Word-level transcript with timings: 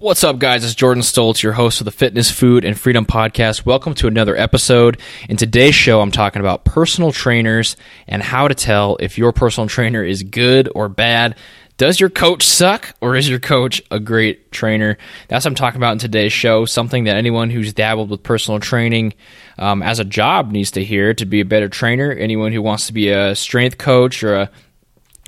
What's 0.00 0.22
up, 0.22 0.38
guys? 0.38 0.64
It's 0.64 0.76
Jordan 0.76 1.02
Stoltz, 1.02 1.42
your 1.42 1.54
host 1.54 1.80
of 1.80 1.84
the 1.84 1.90
Fitness, 1.90 2.30
Food, 2.30 2.64
and 2.64 2.78
Freedom 2.78 3.04
Podcast. 3.04 3.66
Welcome 3.66 3.96
to 3.96 4.06
another 4.06 4.36
episode. 4.36 5.00
In 5.28 5.36
today's 5.36 5.74
show, 5.74 6.00
I'm 6.00 6.12
talking 6.12 6.38
about 6.38 6.64
personal 6.64 7.10
trainers 7.10 7.76
and 8.06 8.22
how 8.22 8.46
to 8.46 8.54
tell 8.54 8.96
if 9.00 9.18
your 9.18 9.32
personal 9.32 9.68
trainer 9.68 10.04
is 10.04 10.22
good 10.22 10.70
or 10.72 10.88
bad. 10.88 11.34
Does 11.78 11.98
your 11.98 12.10
coach 12.10 12.44
suck 12.44 12.94
or 13.00 13.16
is 13.16 13.28
your 13.28 13.40
coach 13.40 13.82
a 13.90 13.98
great 13.98 14.52
trainer? 14.52 14.98
That's 15.26 15.44
what 15.44 15.50
I'm 15.50 15.54
talking 15.56 15.80
about 15.80 15.94
in 15.94 15.98
today's 15.98 16.32
show. 16.32 16.64
Something 16.64 17.04
that 17.04 17.16
anyone 17.16 17.50
who's 17.50 17.72
dabbled 17.72 18.08
with 18.08 18.22
personal 18.22 18.60
training 18.60 19.14
um, 19.58 19.82
as 19.82 19.98
a 19.98 20.04
job 20.04 20.52
needs 20.52 20.70
to 20.72 20.84
hear 20.84 21.12
to 21.14 21.26
be 21.26 21.40
a 21.40 21.44
better 21.44 21.68
trainer. 21.68 22.12
Anyone 22.12 22.52
who 22.52 22.62
wants 22.62 22.86
to 22.86 22.92
be 22.92 23.08
a 23.08 23.34
strength 23.34 23.78
coach 23.78 24.22
or 24.22 24.36
a 24.36 24.50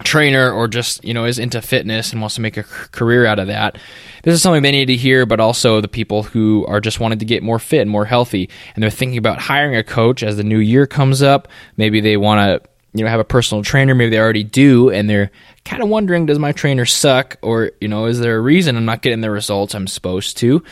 trainer 0.04 0.50
or 0.50 0.68
just 0.68 1.04
you 1.04 1.12
know 1.14 1.24
is 1.24 1.38
into 1.38 1.60
fitness 1.60 2.12
and 2.12 2.20
wants 2.20 2.34
to 2.34 2.40
make 2.40 2.56
a 2.56 2.62
career 2.62 3.26
out 3.26 3.38
of 3.38 3.48
that 3.48 3.76
this 4.22 4.34
is 4.34 4.42
something 4.42 4.62
they 4.62 4.70
need 4.70 4.86
to 4.86 4.96
hear 4.96 5.26
but 5.26 5.40
also 5.40 5.80
the 5.80 5.88
people 5.88 6.22
who 6.22 6.64
are 6.66 6.80
just 6.80 7.00
wanting 7.00 7.18
to 7.18 7.24
get 7.24 7.42
more 7.42 7.58
fit 7.58 7.82
and 7.82 7.90
more 7.90 8.04
healthy 8.04 8.48
and 8.74 8.82
they're 8.82 8.90
thinking 8.90 9.18
about 9.18 9.38
hiring 9.38 9.76
a 9.76 9.84
coach 9.84 10.22
as 10.22 10.36
the 10.36 10.44
new 10.44 10.58
year 10.58 10.86
comes 10.86 11.22
up 11.22 11.48
maybe 11.76 12.00
they 12.00 12.16
want 12.16 12.40
to 12.40 12.70
you 12.94 13.04
know 13.04 13.10
have 13.10 13.20
a 13.20 13.24
personal 13.24 13.62
trainer 13.62 13.94
maybe 13.94 14.10
they 14.10 14.18
already 14.18 14.44
do 14.44 14.90
and 14.90 15.08
they're 15.08 15.30
kind 15.64 15.82
of 15.82 15.88
wondering 15.88 16.26
does 16.26 16.38
my 16.38 16.52
trainer 16.52 16.86
suck 16.86 17.36
or 17.42 17.72
you 17.80 17.88
know 17.88 18.06
is 18.06 18.18
there 18.18 18.36
a 18.36 18.40
reason 18.40 18.76
i'm 18.76 18.84
not 18.86 19.02
getting 19.02 19.20
the 19.20 19.30
results 19.30 19.74
i'm 19.74 19.86
supposed 19.86 20.36
to 20.38 20.62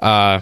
uh, 0.00 0.40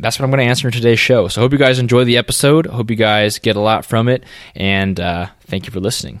that's 0.00 0.18
what 0.18 0.24
I'm 0.24 0.30
going 0.30 0.44
to 0.44 0.48
answer 0.48 0.66
in 0.66 0.72
today's 0.72 0.98
show. 0.98 1.28
So, 1.28 1.42
hope 1.42 1.52
you 1.52 1.58
guys 1.58 1.78
enjoy 1.78 2.04
the 2.04 2.16
episode. 2.16 2.66
Hope 2.66 2.90
you 2.90 2.96
guys 2.96 3.38
get 3.38 3.56
a 3.56 3.60
lot 3.60 3.84
from 3.84 4.08
it. 4.08 4.24
And 4.54 4.98
uh, 4.98 5.28
thank 5.42 5.66
you 5.66 5.70
for 5.70 5.80
listening. 5.80 6.20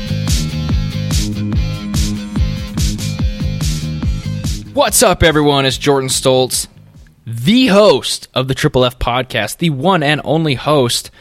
What's 4.73 5.03
up, 5.03 5.21
everyone? 5.21 5.65
It's 5.65 5.77
Jordan 5.77 6.07
Stoltz, 6.07 6.69
the 7.25 7.67
host 7.67 8.29
of 8.33 8.47
the 8.47 8.55
Triple 8.55 8.85
F 8.85 8.97
podcast, 8.99 9.57
the 9.57 9.69
one 9.69 10.01
and 10.01 10.21
only 10.23 10.53
host, 10.53 11.11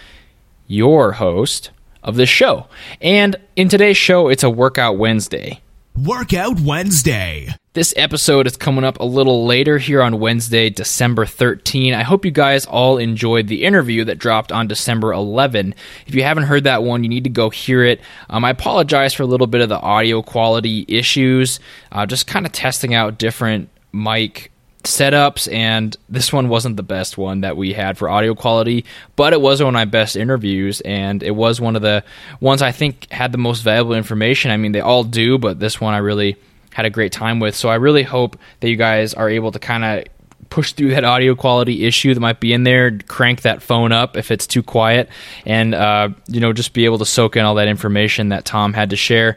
your 0.68 1.12
host 1.12 1.70
of 2.00 2.14
this 2.14 2.28
show. 2.28 2.68
And 3.00 3.34
in 3.56 3.68
today's 3.68 3.96
show, 3.96 4.28
it's 4.28 4.44
a 4.44 4.50
Workout 4.50 4.98
Wednesday. 4.98 5.60
Workout 5.96 6.60
Wednesday. 6.60 7.48
This 7.72 7.94
episode 7.96 8.48
is 8.48 8.56
coming 8.56 8.82
up 8.82 8.98
a 8.98 9.04
little 9.04 9.46
later 9.46 9.78
here 9.78 10.02
on 10.02 10.18
Wednesday, 10.18 10.70
December 10.70 11.24
13. 11.24 11.94
I 11.94 12.02
hope 12.02 12.24
you 12.24 12.32
guys 12.32 12.66
all 12.66 12.98
enjoyed 12.98 13.46
the 13.46 13.62
interview 13.62 14.04
that 14.06 14.18
dropped 14.18 14.50
on 14.50 14.66
December 14.66 15.12
11. 15.12 15.76
If 16.04 16.16
you 16.16 16.24
haven't 16.24 16.46
heard 16.46 16.64
that 16.64 16.82
one, 16.82 17.04
you 17.04 17.08
need 17.08 17.22
to 17.22 17.30
go 17.30 17.48
hear 17.48 17.84
it. 17.84 18.00
Um, 18.28 18.44
I 18.44 18.50
apologize 18.50 19.14
for 19.14 19.22
a 19.22 19.26
little 19.26 19.46
bit 19.46 19.60
of 19.60 19.68
the 19.68 19.78
audio 19.78 20.20
quality 20.20 20.84
issues, 20.88 21.60
uh, 21.92 22.06
just 22.06 22.26
kind 22.26 22.44
of 22.44 22.50
testing 22.50 22.92
out 22.92 23.18
different 23.18 23.68
mic 23.92 24.50
setups 24.82 25.52
and 25.52 25.96
this 26.08 26.32
one 26.32 26.48
wasn't 26.48 26.76
the 26.76 26.82
best 26.82 27.18
one 27.18 27.42
that 27.42 27.56
we 27.56 27.74
had 27.74 27.98
for 27.98 28.08
audio 28.08 28.34
quality 28.34 28.82
but 29.14 29.34
it 29.34 29.40
was 29.40 29.60
one 29.60 29.68
of 29.68 29.74
my 29.74 29.84
best 29.84 30.16
interviews 30.16 30.80
and 30.86 31.22
it 31.22 31.32
was 31.32 31.60
one 31.60 31.76
of 31.76 31.82
the 31.82 32.02
ones 32.40 32.62
i 32.62 32.72
think 32.72 33.06
had 33.12 33.30
the 33.30 33.36
most 33.36 33.60
valuable 33.60 33.92
information 33.92 34.50
i 34.50 34.56
mean 34.56 34.72
they 34.72 34.80
all 34.80 35.04
do 35.04 35.36
but 35.36 35.60
this 35.60 35.82
one 35.82 35.92
i 35.92 35.98
really 35.98 36.34
had 36.72 36.86
a 36.86 36.90
great 36.90 37.12
time 37.12 37.40
with. 37.40 37.54
So 37.54 37.68
I 37.68 37.76
really 37.76 38.02
hope 38.02 38.36
that 38.60 38.68
you 38.68 38.76
guys 38.76 39.14
are 39.14 39.28
able 39.28 39.52
to 39.52 39.58
kind 39.58 39.84
of 39.84 40.04
push 40.50 40.72
through 40.72 40.90
that 40.90 41.04
audio 41.04 41.34
quality 41.34 41.86
issue 41.86 42.12
that 42.12 42.20
might 42.20 42.40
be 42.40 42.52
in 42.52 42.64
there, 42.64 42.98
crank 43.06 43.42
that 43.42 43.62
phone 43.62 43.92
up 43.92 44.16
if 44.16 44.30
it's 44.30 44.46
too 44.46 44.62
quiet, 44.62 45.08
and 45.46 45.74
uh, 45.74 46.08
you 46.26 46.40
know 46.40 46.52
just 46.52 46.72
be 46.72 46.84
able 46.84 46.98
to 46.98 47.06
soak 47.06 47.36
in 47.36 47.44
all 47.44 47.54
that 47.54 47.68
information 47.68 48.28
that 48.30 48.44
Tom 48.44 48.72
had 48.72 48.90
to 48.90 48.96
share. 48.96 49.36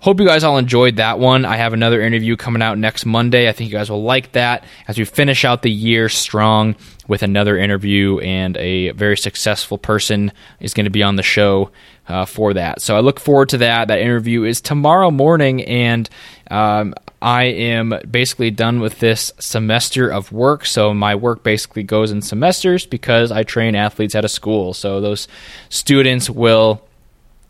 Hope 0.00 0.18
you 0.18 0.24
guys 0.24 0.44
all 0.44 0.56
enjoyed 0.56 0.96
that 0.96 1.18
one. 1.18 1.44
I 1.44 1.56
have 1.56 1.74
another 1.74 2.00
interview 2.00 2.34
coming 2.34 2.62
out 2.62 2.78
next 2.78 3.04
Monday. 3.04 3.50
I 3.50 3.52
think 3.52 3.70
you 3.70 3.76
guys 3.76 3.90
will 3.90 4.02
like 4.02 4.32
that 4.32 4.64
as 4.88 4.96
we 4.96 5.04
finish 5.04 5.44
out 5.44 5.60
the 5.60 5.70
year 5.70 6.08
strong 6.08 6.74
with 7.06 7.22
another 7.22 7.58
interview 7.58 8.18
and 8.20 8.56
a 8.56 8.92
very 8.92 9.18
successful 9.18 9.76
person 9.76 10.32
is 10.58 10.72
going 10.72 10.84
to 10.84 10.90
be 10.90 11.02
on 11.02 11.16
the 11.16 11.22
show 11.22 11.70
uh, 12.08 12.24
for 12.24 12.54
that. 12.54 12.80
So 12.80 12.96
I 12.96 13.00
look 13.00 13.20
forward 13.20 13.50
to 13.50 13.58
that. 13.58 13.88
That 13.88 14.00
interview 14.00 14.44
is 14.44 14.62
tomorrow 14.62 15.10
morning, 15.10 15.64
and 15.64 16.08
um, 16.50 16.94
I 17.20 17.44
am 17.44 17.92
basically 18.10 18.50
done 18.50 18.80
with 18.80 19.00
this 19.00 19.32
semester 19.38 20.08
of 20.08 20.32
work. 20.32 20.64
So 20.64 20.94
my 20.94 21.14
work 21.14 21.42
basically 21.42 21.82
goes 21.82 22.10
in 22.10 22.22
semesters 22.22 22.86
because 22.86 23.30
I 23.30 23.42
train 23.42 23.74
athletes 23.74 24.14
at 24.14 24.24
a 24.24 24.30
school. 24.30 24.72
So 24.72 25.02
those 25.02 25.28
students 25.68 26.30
will 26.30 26.82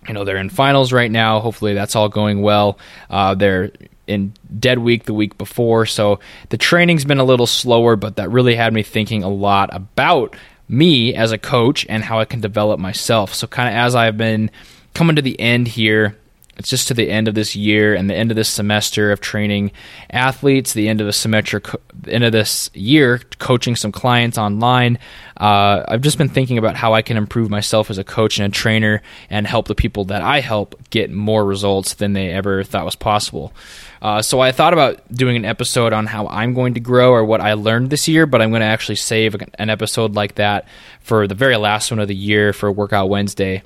you 0.07 0.15
know 0.15 0.25
they're 0.25 0.37
in 0.37 0.51
finals 0.51 0.93
right 0.93 1.11
now. 1.11 1.41
Hopefully 1.41 1.75
that's 1.75 1.97
all 1.97 2.09
going 2.09 2.43
well. 2.43 2.79
Uh, 3.09 3.35
they're 3.35 3.71
in 4.07 4.33
dead 4.59 4.79
week 4.79 5.05
the 5.05 5.15
week 5.15 5.39
before, 5.39 5.87
so 5.87 6.21
the 6.49 6.59
training's 6.59 7.05
been 7.05 7.19
a 7.19 7.25
little 7.25 7.47
slower, 7.47 7.97
but 7.97 8.17
that 8.17 8.31
really 8.31 8.55
had 8.55 8.73
me 8.73 8.83
thinking 8.83 9.23
a 9.23 9.29
lot 9.29 9.71
about 9.73 10.35
me 10.69 11.15
as 11.15 11.33
a 11.33 11.39
coach 11.39 11.85
and 11.89 12.03
how 12.03 12.21
I 12.21 12.25
can 12.25 12.41
develop 12.41 12.79
myself. 12.79 13.35
So 13.35 13.47
kind 13.47 13.69
of 13.69 13.75
as 13.75 13.95
I've 13.95 14.17
been 14.17 14.51
coming 14.95 15.17
to 15.17 15.23
the 15.23 15.39
end 15.39 15.69
here 15.69 16.17
it's 16.61 16.69
just 16.69 16.89
to 16.89 16.95
the 16.95 17.09
end 17.09 17.27
of 17.27 17.35
this 17.35 17.57
year 17.57 17.95
and 17.95 18.11
the 18.11 18.15
end 18.15 18.31
of 18.31 18.37
this 18.37 18.51
semester 18.51 19.13
of 19.13 19.21
training 19.23 19.73
athletes, 20.11 20.75
the 20.75 20.91
end 20.91 21.01
of 21.01 21.07
the 21.07 21.13
semester, 21.13 21.63
end 22.07 22.23
of 22.23 22.33
this 22.33 22.71
year 22.75 23.19
coaching 23.39 23.75
some 23.75 23.91
clients 23.91 24.37
online. 24.37 24.99
Uh, 25.39 25.83
I've 25.89 26.03
just 26.03 26.19
been 26.19 26.29
thinking 26.29 26.59
about 26.59 26.77
how 26.77 26.93
I 26.93 27.01
can 27.01 27.17
improve 27.17 27.49
myself 27.49 27.89
as 27.89 27.97
a 27.97 28.05
coach 28.05 28.39
and 28.39 28.53
a 28.53 28.55
trainer 28.55 29.01
and 29.31 29.47
help 29.47 29.69
the 29.69 29.75
people 29.75 30.05
that 30.07 30.21
I 30.21 30.41
help 30.41 30.79
get 30.91 31.11
more 31.11 31.47
results 31.47 31.95
than 31.95 32.13
they 32.13 32.29
ever 32.29 32.63
thought 32.63 32.85
was 32.85 32.95
possible. 32.95 33.55
Uh, 34.03 34.21
so 34.21 34.41
I 34.41 34.53
thought 34.53 34.75
about 34.75 35.11
doing 35.11 35.37
an 35.37 35.47
episode 35.47 35.95
on 35.95 36.05
how 36.05 36.27
I'm 36.27 36.53
going 36.53 36.75
to 36.75 36.81
grow 36.81 37.13
or 37.13 37.25
what 37.25 37.41
I 37.41 37.55
learned 37.55 37.89
this 37.89 38.07
year, 38.07 38.27
but 38.27 38.43
I'm 38.43 38.51
going 38.51 38.61
to 38.61 38.67
actually 38.67 38.97
save 38.97 39.35
an 39.55 39.71
episode 39.71 40.15
like 40.15 40.35
that 40.35 40.69
for 41.01 41.27
the 41.27 41.35
very 41.35 41.57
last 41.57 41.91
one 41.91 42.01
of 42.01 42.09
the 42.09 42.15
year 42.15 42.53
for 42.53 42.71
Workout 42.71 43.09
Wednesday. 43.09 43.63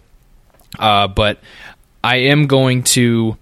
Uh, 0.78 1.09
but 1.09 1.41
I 2.04 2.16
am 2.16 2.47
going 2.47 2.82
to 2.82 3.38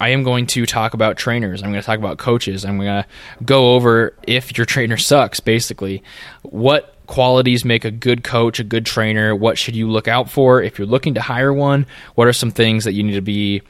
I 0.00 0.08
am 0.08 0.24
going 0.24 0.48
to 0.48 0.66
talk 0.66 0.94
about 0.94 1.16
trainers. 1.16 1.62
I'm 1.62 1.70
going 1.70 1.80
to 1.80 1.86
talk 1.86 2.00
about 2.00 2.18
coaches. 2.18 2.64
I'm 2.64 2.76
going 2.76 2.88
to 2.88 3.06
go 3.44 3.74
over 3.74 4.16
if 4.26 4.58
your 4.58 4.66
trainer 4.66 4.96
sucks, 4.96 5.38
basically. 5.38 6.02
What 6.42 6.96
qualities 7.06 7.64
make 7.64 7.84
a 7.84 7.92
good 7.92 8.24
coach, 8.24 8.58
a 8.58 8.64
good 8.64 8.84
trainer? 8.84 9.36
What 9.36 9.58
should 9.58 9.76
you 9.76 9.88
look 9.88 10.08
out 10.08 10.28
for 10.28 10.60
if 10.60 10.76
you're 10.76 10.88
looking 10.88 11.14
to 11.14 11.20
hire 11.20 11.52
one? 11.52 11.86
What 12.16 12.26
are 12.26 12.32
some 12.32 12.50
things 12.50 12.82
that 12.82 12.94
you 12.94 13.04
need 13.04 13.14
to 13.14 13.22
be 13.22 13.62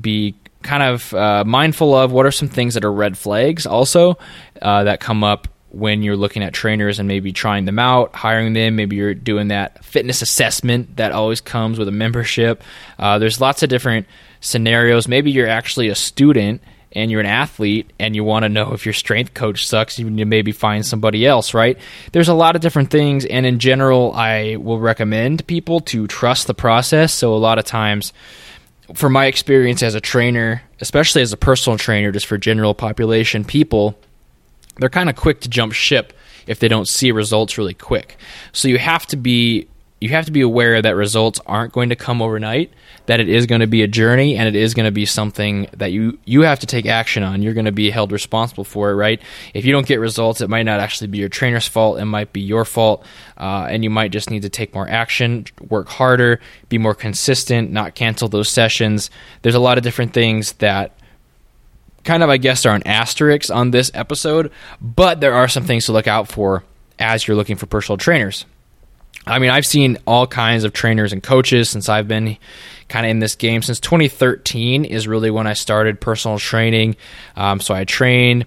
be 0.00 0.36
kind 0.62 0.84
of 0.84 1.12
uh, 1.12 1.42
mindful 1.44 1.92
of? 1.92 2.12
What 2.12 2.26
are 2.26 2.30
some 2.30 2.48
things 2.48 2.74
that 2.74 2.84
are 2.84 2.92
red 2.92 3.18
flags 3.18 3.66
also 3.66 4.16
uh, 4.62 4.84
that 4.84 5.00
come 5.00 5.24
up 5.24 5.48
when 5.70 6.02
you're 6.02 6.16
looking 6.16 6.42
at 6.42 6.52
trainers 6.52 6.98
and 6.98 7.06
maybe 7.06 7.32
trying 7.32 7.64
them 7.64 7.78
out, 7.78 8.14
hiring 8.14 8.52
them. 8.52 8.76
Maybe 8.76 8.96
you're 8.96 9.14
doing 9.14 9.48
that 9.48 9.84
fitness 9.84 10.22
assessment 10.22 10.96
that 10.96 11.12
always 11.12 11.40
comes 11.40 11.78
with 11.78 11.88
a 11.88 11.92
membership. 11.92 12.62
Uh, 12.98 13.18
there's 13.18 13.40
lots 13.40 13.62
of 13.62 13.68
different 13.68 14.06
scenarios. 14.40 15.06
Maybe 15.06 15.30
you're 15.30 15.48
actually 15.48 15.88
a 15.88 15.94
student 15.94 16.60
and 16.92 17.10
you're 17.10 17.20
an 17.20 17.26
athlete 17.26 17.92
and 17.98 18.16
you 18.16 18.24
want 18.24 18.42
to 18.42 18.48
know 18.48 18.72
if 18.72 18.84
your 18.84 18.92
strength 18.92 19.32
coach 19.34 19.66
sucks, 19.66 19.98
you 19.98 20.10
need 20.10 20.18
to 20.18 20.24
maybe 20.24 20.52
find 20.52 20.84
somebody 20.84 21.24
else, 21.24 21.54
right? 21.54 21.78
There's 22.12 22.28
a 22.28 22.34
lot 22.34 22.56
of 22.56 22.62
different 22.62 22.90
things. 22.90 23.24
And 23.24 23.46
in 23.46 23.58
general, 23.60 24.12
I 24.12 24.56
will 24.56 24.80
recommend 24.80 25.46
people 25.46 25.80
to 25.80 26.06
trust 26.08 26.46
the 26.46 26.54
process. 26.54 27.12
So 27.12 27.34
a 27.34 27.36
lot 27.36 27.58
of 27.58 27.64
times, 27.64 28.12
from 28.94 29.12
my 29.12 29.26
experience 29.26 29.84
as 29.84 29.94
a 29.94 30.00
trainer, 30.00 30.62
especially 30.80 31.22
as 31.22 31.32
a 31.32 31.36
personal 31.36 31.78
trainer, 31.78 32.10
just 32.10 32.26
for 32.26 32.38
general 32.38 32.74
population 32.74 33.44
people, 33.44 33.96
they're 34.80 34.88
kind 34.88 35.08
of 35.08 35.16
quick 35.16 35.40
to 35.42 35.48
jump 35.48 35.72
ship 35.72 36.12
if 36.46 36.58
they 36.58 36.68
don't 36.68 36.88
see 36.88 37.12
results 37.12 37.58
really 37.58 37.74
quick. 37.74 38.16
So 38.52 38.66
you 38.66 38.78
have 38.78 39.06
to 39.06 39.16
be 39.16 39.68
you 40.00 40.08
have 40.08 40.24
to 40.24 40.32
be 40.32 40.40
aware 40.40 40.80
that 40.80 40.96
results 40.96 41.40
aren't 41.44 41.74
going 41.74 41.90
to 41.90 41.96
come 41.96 42.22
overnight, 42.22 42.72
that 43.04 43.20
it 43.20 43.28
is 43.28 43.44
going 43.44 43.60
to 43.60 43.66
be 43.66 43.82
a 43.82 43.86
journey 43.86 44.34
and 44.34 44.48
it 44.48 44.56
is 44.56 44.72
going 44.72 44.86
to 44.86 44.90
be 44.90 45.04
something 45.04 45.68
that 45.76 45.92
you 45.92 46.18
you 46.24 46.40
have 46.42 46.58
to 46.60 46.66
take 46.66 46.86
action 46.86 47.22
on. 47.22 47.42
You're 47.42 47.52
going 47.52 47.66
to 47.66 47.72
be 47.72 47.90
held 47.90 48.10
responsible 48.10 48.64
for 48.64 48.90
it, 48.90 48.94
right? 48.94 49.20
If 49.52 49.66
you 49.66 49.72
don't 49.72 49.86
get 49.86 50.00
results, 50.00 50.40
it 50.40 50.48
might 50.48 50.62
not 50.62 50.80
actually 50.80 51.08
be 51.08 51.18
your 51.18 51.28
trainer's 51.28 51.68
fault, 51.68 51.98
it 51.98 52.06
might 52.06 52.32
be 52.32 52.40
your 52.40 52.64
fault, 52.64 53.04
uh, 53.36 53.66
and 53.68 53.84
you 53.84 53.90
might 53.90 54.10
just 54.10 54.30
need 54.30 54.42
to 54.42 54.48
take 54.48 54.74
more 54.74 54.88
action, 54.88 55.44
work 55.68 55.88
harder, 55.88 56.40
be 56.70 56.78
more 56.78 56.94
consistent, 56.94 57.70
not 57.70 57.94
cancel 57.94 58.28
those 58.28 58.48
sessions. 58.48 59.10
There's 59.42 59.54
a 59.54 59.60
lot 59.60 59.76
of 59.76 59.84
different 59.84 60.14
things 60.14 60.52
that 60.54 60.96
kind 62.04 62.22
of, 62.22 62.30
I 62.30 62.36
guess, 62.36 62.66
are 62.66 62.74
an 62.74 62.86
asterisk 62.86 63.50
on 63.50 63.70
this 63.70 63.90
episode, 63.94 64.50
but 64.80 65.20
there 65.20 65.34
are 65.34 65.48
some 65.48 65.64
things 65.64 65.86
to 65.86 65.92
look 65.92 66.06
out 66.06 66.28
for 66.28 66.64
as 66.98 67.26
you're 67.26 67.36
looking 67.36 67.56
for 67.56 67.66
personal 67.66 67.96
trainers. 67.96 68.44
I 69.26 69.38
mean, 69.38 69.50
I've 69.50 69.66
seen 69.66 69.98
all 70.06 70.26
kinds 70.26 70.64
of 70.64 70.72
trainers 70.72 71.12
and 71.12 71.22
coaches 71.22 71.68
since 71.68 71.88
I've 71.88 72.08
been 72.08 72.38
kind 72.88 73.06
of 73.06 73.10
in 73.10 73.18
this 73.18 73.34
game. 73.34 73.62
Since 73.62 73.80
2013 73.80 74.84
is 74.84 75.06
really 75.06 75.30
when 75.30 75.46
I 75.46 75.52
started 75.52 76.00
personal 76.00 76.38
training. 76.38 76.96
Um, 77.36 77.60
so 77.60 77.74
I 77.74 77.84
trained, 77.84 78.46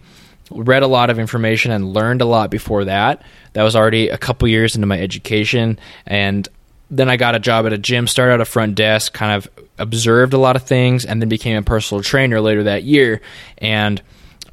read 0.52 0.84
a 0.84 0.88
lot 0.88 1.10
of 1.10 1.20
information, 1.20 1.72
and 1.72 1.94
learned 1.94 2.22
a 2.22 2.26
lot 2.26 2.50
before 2.50 2.86
that. 2.86 3.22
That 3.54 3.64
was 3.64 3.76
already 3.76 4.10
a 4.10 4.18
couple 4.18 4.48
years 4.48 4.76
into 4.76 4.88
my 4.88 5.00
education. 5.00 5.80
And 6.08 6.48
then 6.90 7.10
I 7.10 7.18
got 7.18 7.36
a 7.36 7.40
job 7.40 7.66
at 7.66 7.74
a 7.74 7.78
gym, 7.78 8.08
started 8.08 8.36
at 8.36 8.42
a 8.42 8.46
front 8.46 8.76
desk, 8.76 9.14
kind 9.14 9.34
of 9.34 9.48
observed 9.78 10.34
a 10.34 10.38
lot 10.38 10.56
of 10.56 10.64
things, 10.64 11.06
and 11.06 11.22
then 11.22 11.30
became 11.30 11.58
a 11.58 11.64
personal 11.64 12.04
trainer 12.04 12.40
later 12.40 12.64
that 12.64 12.84
year. 12.84 13.22
And 13.58 14.02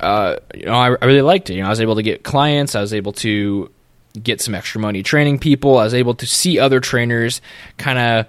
uh, 0.00 0.36
you 0.54 0.66
know, 0.66 0.72
I, 0.72 0.96
I, 1.00 1.04
really 1.04 1.22
liked 1.22 1.50
it. 1.50 1.54
You 1.54 1.60
know, 1.60 1.66
I 1.66 1.70
was 1.70 1.80
able 1.80 1.96
to 1.96 2.02
get 2.02 2.22
clients. 2.22 2.74
I 2.74 2.80
was 2.80 2.94
able 2.94 3.12
to 3.14 3.70
get 4.20 4.40
some 4.40 4.54
extra 4.54 4.80
money 4.80 5.02
training 5.02 5.38
people. 5.38 5.78
I 5.78 5.84
was 5.84 5.94
able 5.94 6.14
to 6.14 6.26
see 6.26 6.58
other 6.58 6.80
trainers, 6.80 7.40
kind 7.76 7.98
of. 7.98 8.26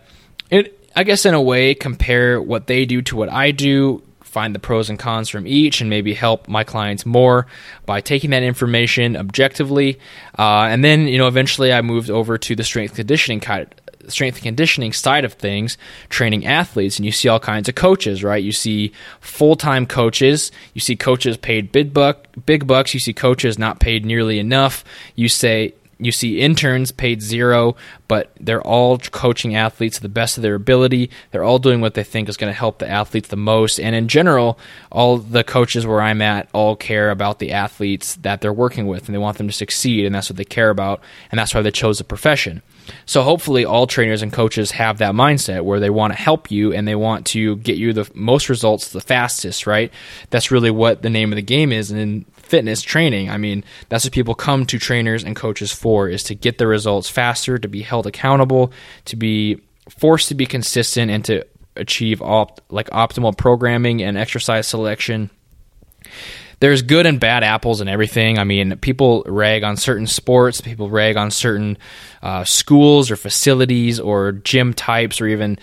I 0.93 1.03
guess 1.03 1.25
in 1.25 1.33
a 1.33 1.41
way, 1.41 1.73
compare 1.73 2.41
what 2.41 2.67
they 2.67 2.83
do 2.85 3.01
to 3.03 3.15
what 3.15 3.29
I 3.29 3.51
do. 3.51 4.03
Find 4.21 4.53
the 4.53 4.59
pros 4.59 4.89
and 4.89 4.99
cons 4.99 5.29
from 5.29 5.47
each, 5.47 5.79
and 5.79 5.89
maybe 5.89 6.13
help 6.13 6.49
my 6.49 6.65
clients 6.65 7.05
more 7.05 7.47
by 7.85 8.01
taking 8.01 8.31
that 8.31 8.43
information 8.43 9.15
objectively. 9.15 9.99
Uh, 10.37 10.67
and 10.69 10.83
then, 10.83 11.07
you 11.07 11.17
know, 11.17 11.27
eventually 11.27 11.71
I 11.71 11.81
moved 11.81 12.09
over 12.09 12.37
to 12.37 12.55
the 12.55 12.63
strength 12.63 12.95
conditioning 12.95 13.39
strength 14.07 14.35
and 14.35 14.43
conditioning 14.43 14.93
side 14.93 15.25
of 15.25 15.33
things, 15.33 15.77
training 16.09 16.45
athletes, 16.45 16.97
and 16.97 17.05
you 17.05 17.11
see 17.11 17.27
all 17.27 17.39
kinds 17.39 17.69
of 17.69 17.75
coaches, 17.75 18.23
right? 18.23 18.43
You 18.43 18.51
see 18.51 18.91
full 19.19 19.55
time 19.55 19.85
coaches, 19.85 20.51
you 20.73 20.81
see 20.81 20.95
coaches 20.95 21.37
paid 21.37 21.71
big 21.71 21.93
buck, 21.93 22.27
big 22.45 22.67
bucks, 22.67 22.93
you 22.93 22.99
see 22.99 23.13
coaches 23.13 23.59
not 23.59 23.79
paid 23.79 24.05
nearly 24.05 24.39
enough. 24.39 24.83
You 25.15 25.29
say 25.29 25.73
you 26.05 26.11
see 26.11 26.39
interns 26.39 26.91
paid 26.91 27.21
zero, 27.21 27.75
but 28.07 28.31
they're 28.39 28.61
all 28.61 28.97
coaching 28.97 29.55
athletes 29.55 29.97
to 29.97 30.01
the 30.01 30.09
best 30.09 30.37
of 30.37 30.43
their 30.43 30.55
ability. 30.55 31.09
They're 31.31 31.43
all 31.43 31.59
doing 31.59 31.79
what 31.79 31.93
they 31.93 32.03
think 32.03 32.27
is 32.27 32.37
going 32.37 32.51
to 32.51 32.57
help 32.57 32.79
the 32.79 32.89
athletes 32.89 33.29
the 33.29 33.37
most. 33.37 33.79
And 33.79 33.95
in 33.95 34.07
general, 34.07 34.57
all 34.91 35.17
the 35.17 35.43
coaches 35.43 35.85
where 35.85 36.01
I'm 36.01 36.21
at 36.21 36.49
all 36.53 36.75
care 36.75 37.11
about 37.11 37.39
the 37.39 37.51
athletes 37.51 38.15
that 38.17 38.41
they're 38.41 38.51
working 38.51 38.87
with 38.87 39.05
and 39.05 39.13
they 39.13 39.19
want 39.19 39.37
them 39.37 39.47
to 39.47 39.53
succeed. 39.53 40.05
And 40.05 40.15
that's 40.15 40.29
what 40.29 40.37
they 40.37 40.45
care 40.45 40.69
about. 40.69 41.01
And 41.31 41.39
that's 41.39 41.53
why 41.53 41.61
they 41.61 41.71
chose 41.71 41.99
the 41.99 42.03
profession. 42.03 42.61
So 43.05 43.21
hopefully 43.21 43.63
all 43.63 43.87
trainers 43.87 44.21
and 44.21 44.33
coaches 44.33 44.71
have 44.71 44.97
that 44.97 45.13
mindset 45.13 45.63
where 45.63 45.79
they 45.79 45.89
want 45.89 46.13
to 46.13 46.19
help 46.19 46.51
you 46.51 46.73
and 46.73 46.87
they 46.87 46.95
want 46.95 47.27
to 47.27 47.57
get 47.57 47.77
you 47.77 47.93
the 47.93 48.09
most 48.13 48.49
results 48.49 48.89
the 48.89 49.01
fastest, 49.01 49.67
right? 49.67 49.93
That's 50.29 50.51
really 50.51 50.71
what 50.71 51.01
the 51.01 51.09
name 51.09 51.31
of 51.31 51.35
the 51.35 51.41
game 51.41 51.71
is 51.71 51.91
in 51.91 52.25
fitness 52.51 52.81
training. 52.81 53.29
I 53.29 53.37
mean, 53.37 53.63
that's 53.87 54.03
what 54.03 54.13
people 54.13 54.35
come 54.35 54.65
to 54.67 54.77
trainers 54.77 55.23
and 55.23 55.35
coaches 55.35 55.71
for 55.71 56.09
is 56.09 56.21
to 56.23 56.35
get 56.35 56.57
the 56.57 56.67
results 56.67 57.09
faster, 57.09 57.57
to 57.57 57.67
be 57.67 57.81
held 57.81 58.05
accountable, 58.05 58.73
to 59.05 59.15
be 59.15 59.61
forced 59.89 60.27
to 60.27 60.35
be 60.35 60.45
consistent 60.45 61.09
and 61.09 61.23
to 61.25 61.45
achieve 61.77 62.21
op- 62.21 62.59
like 62.69 62.89
optimal 62.89 63.35
programming 63.35 64.03
and 64.03 64.17
exercise 64.17 64.67
selection 64.67 65.29
there's 66.59 66.83
good 66.83 67.07
and 67.07 67.19
bad 67.19 67.43
apples 67.43 67.81
and 67.81 67.89
everything. 67.89 68.37
I 68.37 68.43
mean, 68.43 68.77
people 68.77 69.23
rag 69.25 69.63
on 69.63 69.77
certain 69.77 70.05
sports, 70.05 70.61
people 70.61 70.91
rag 70.91 71.17
on 71.17 71.31
certain 71.31 71.77
uh, 72.21 72.43
schools 72.43 73.09
or 73.09 73.15
facilities 73.15 73.99
or 73.99 74.31
gym 74.31 74.75
types 74.75 75.19
or 75.19 75.27
even 75.27 75.57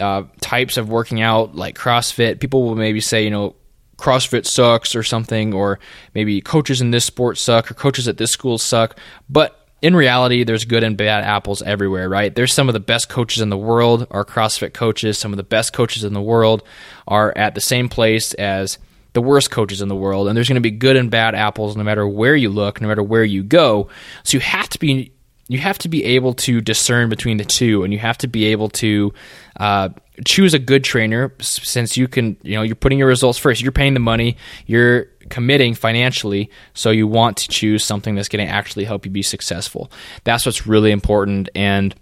uh, 0.00 0.24
types 0.40 0.76
of 0.76 0.88
working 0.88 1.22
out 1.22 1.54
like 1.54 1.78
CrossFit. 1.78 2.40
People 2.40 2.64
will 2.64 2.74
maybe 2.74 3.00
say, 3.00 3.22
you 3.22 3.30
know, 3.30 3.54
CrossFit 4.00 4.46
sucks 4.46 4.96
or 4.96 5.02
something, 5.02 5.52
or 5.52 5.78
maybe 6.14 6.40
coaches 6.40 6.80
in 6.80 6.90
this 6.90 7.04
sport 7.04 7.38
suck 7.38 7.70
or 7.70 7.74
coaches 7.74 8.08
at 8.08 8.16
this 8.16 8.30
school 8.30 8.58
suck. 8.58 8.98
But 9.28 9.56
in 9.82 9.96
reality, 9.96 10.44
there's 10.44 10.64
good 10.64 10.82
and 10.82 10.96
bad 10.96 11.24
apples 11.24 11.62
everywhere, 11.62 12.08
right? 12.08 12.34
There's 12.34 12.52
some 12.52 12.68
of 12.68 12.72
the 12.72 12.80
best 12.80 13.08
coaches 13.08 13.40
in 13.40 13.48
the 13.48 13.56
world 13.56 14.06
are 14.10 14.24
CrossFit 14.24 14.74
coaches. 14.74 15.18
Some 15.18 15.32
of 15.32 15.36
the 15.36 15.42
best 15.42 15.72
coaches 15.72 16.04
in 16.04 16.12
the 16.12 16.20
world 16.20 16.62
are 17.08 17.32
at 17.36 17.54
the 17.54 17.60
same 17.60 17.88
place 17.88 18.34
as 18.34 18.78
the 19.12 19.22
worst 19.22 19.50
coaches 19.50 19.82
in 19.82 19.88
the 19.88 19.96
world, 19.96 20.28
and 20.28 20.36
there's 20.36 20.48
going 20.48 20.54
to 20.54 20.60
be 20.60 20.70
good 20.70 20.96
and 20.96 21.10
bad 21.10 21.34
apples 21.34 21.76
no 21.76 21.82
matter 21.82 22.06
where 22.06 22.36
you 22.36 22.48
look, 22.48 22.80
no 22.80 22.88
matter 22.88 23.02
where 23.02 23.24
you 23.24 23.42
go. 23.42 23.88
So 24.22 24.36
you 24.36 24.40
have 24.40 24.68
to 24.68 24.78
be 24.78 25.12
you 25.50 25.58
have 25.58 25.78
to 25.78 25.88
be 25.88 26.04
able 26.04 26.32
to 26.32 26.60
discern 26.60 27.08
between 27.08 27.36
the 27.36 27.44
two, 27.44 27.82
and 27.82 27.92
you 27.92 27.98
have 27.98 28.16
to 28.18 28.28
be 28.28 28.44
able 28.44 28.68
to 28.68 29.12
uh, 29.58 29.88
choose 30.24 30.54
a 30.54 30.60
good 30.60 30.84
trainer 30.84 31.34
since 31.40 31.96
you 31.96 32.06
can 32.06 32.36
you 32.42 32.54
know 32.54 32.62
you're 32.62 32.76
putting 32.76 33.00
your 33.00 33.08
results 33.08 33.36
first. 33.36 33.60
You're 33.60 33.72
paying 33.72 33.94
the 33.94 34.00
money, 34.00 34.36
you're 34.66 35.06
committing 35.28 35.74
financially, 35.74 36.50
so 36.72 36.90
you 36.90 37.08
want 37.08 37.36
to 37.38 37.48
choose 37.48 37.84
something 37.84 38.14
that's 38.14 38.28
going 38.28 38.46
to 38.46 38.52
actually 38.52 38.84
help 38.84 39.04
you 39.04 39.10
be 39.10 39.24
successful. 39.24 39.90
That's 40.22 40.46
what's 40.46 40.68
really 40.68 40.92
important. 40.92 41.48
And 41.56 41.96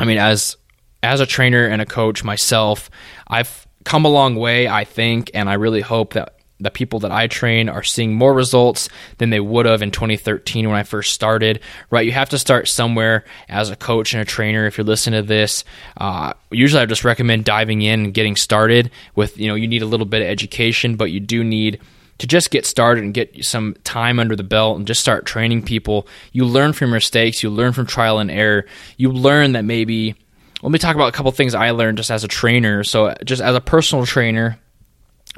I 0.00 0.06
mean, 0.06 0.16
as 0.16 0.56
as 1.02 1.20
a 1.20 1.26
trainer 1.26 1.66
and 1.66 1.82
a 1.82 1.86
coach 1.86 2.24
myself, 2.24 2.88
I've 3.28 3.66
come 3.84 4.06
a 4.06 4.08
long 4.08 4.34
way, 4.36 4.66
I 4.66 4.84
think, 4.84 5.30
and 5.34 5.50
I 5.50 5.54
really 5.54 5.82
hope 5.82 6.14
that 6.14 6.36
the 6.62 6.70
people 6.70 7.00
that 7.00 7.12
I 7.12 7.26
train 7.26 7.68
are 7.68 7.82
seeing 7.82 8.14
more 8.14 8.32
results 8.32 8.88
than 9.18 9.30
they 9.30 9.40
would 9.40 9.66
have 9.66 9.82
in 9.82 9.90
2013 9.90 10.68
when 10.68 10.76
I 10.78 10.82
first 10.82 11.12
started. 11.12 11.60
Right, 11.90 12.06
you 12.06 12.12
have 12.12 12.30
to 12.30 12.38
start 12.38 12.68
somewhere 12.68 13.24
as 13.48 13.70
a 13.70 13.76
coach 13.76 14.14
and 14.14 14.22
a 14.22 14.24
trainer. 14.24 14.66
If 14.66 14.78
you're 14.78 14.84
listening 14.84 15.22
to 15.22 15.26
this, 15.26 15.64
uh, 15.96 16.32
usually 16.50 16.82
I 16.82 16.86
just 16.86 17.04
recommend 17.04 17.44
diving 17.44 17.82
in 17.82 18.04
and 18.04 18.14
getting 18.14 18.36
started. 18.36 18.90
With 19.14 19.38
you 19.38 19.48
know, 19.48 19.54
you 19.54 19.68
need 19.68 19.82
a 19.82 19.86
little 19.86 20.06
bit 20.06 20.22
of 20.22 20.28
education, 20.28 20.96
but 20.96 21.10
you 21.10 21.20
do 21.20 21.42
need 21.42 21.80
to 22.18 22.26
just 22.26 22.50
get 22.50 22.64
started 22.64 23.02
and 23.02 23.14
get 23.14 23.44
some 23.44 23.74
time 23.82 24.20
under 24.20 24.36
the 24.36 24.44
belt 24.44 24.76
and 24.78 24.86
just 24.86 25.00
start 25.00 25.26
training 25.26 25.62
people. 25.62 26.06
You 26.30 26.44
learn 26.44 26.72
from 26.72 26.90
mistakes. 26.90 27.42
You 27.42 27.50
learn 27.50 27.72
from 27.72 27.86
trial 27.86 28.20
and 28.20 28.30
error. 28.30 28.66
You 28.96 29.10
learn 29.10 29.52
that 29.52 29.64
maybe 29.64 30.14
let 30.62 30.70
me 30.70 30.78
talk 30.78 30.94
about 30.94 31.08
a 31.08 31.12
couple 31.12 31.32
things 31.32 31.54
I 31.54 31.70
learned 31.70 31.98
just 31.98 32.10
as 32.10 32.22
a 32.22 32.28
trainer. 32.28 32.84
So, 32.84 33.14
just 33.24 33.42
as 33.42 33.56
a 33.56 33.60
personal 33.60 34.06
trainer, 34.06 34.58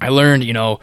I 0.00 0.08
learned, 0.08 0.44
you 0.44 0.52
know, 0.52 0.80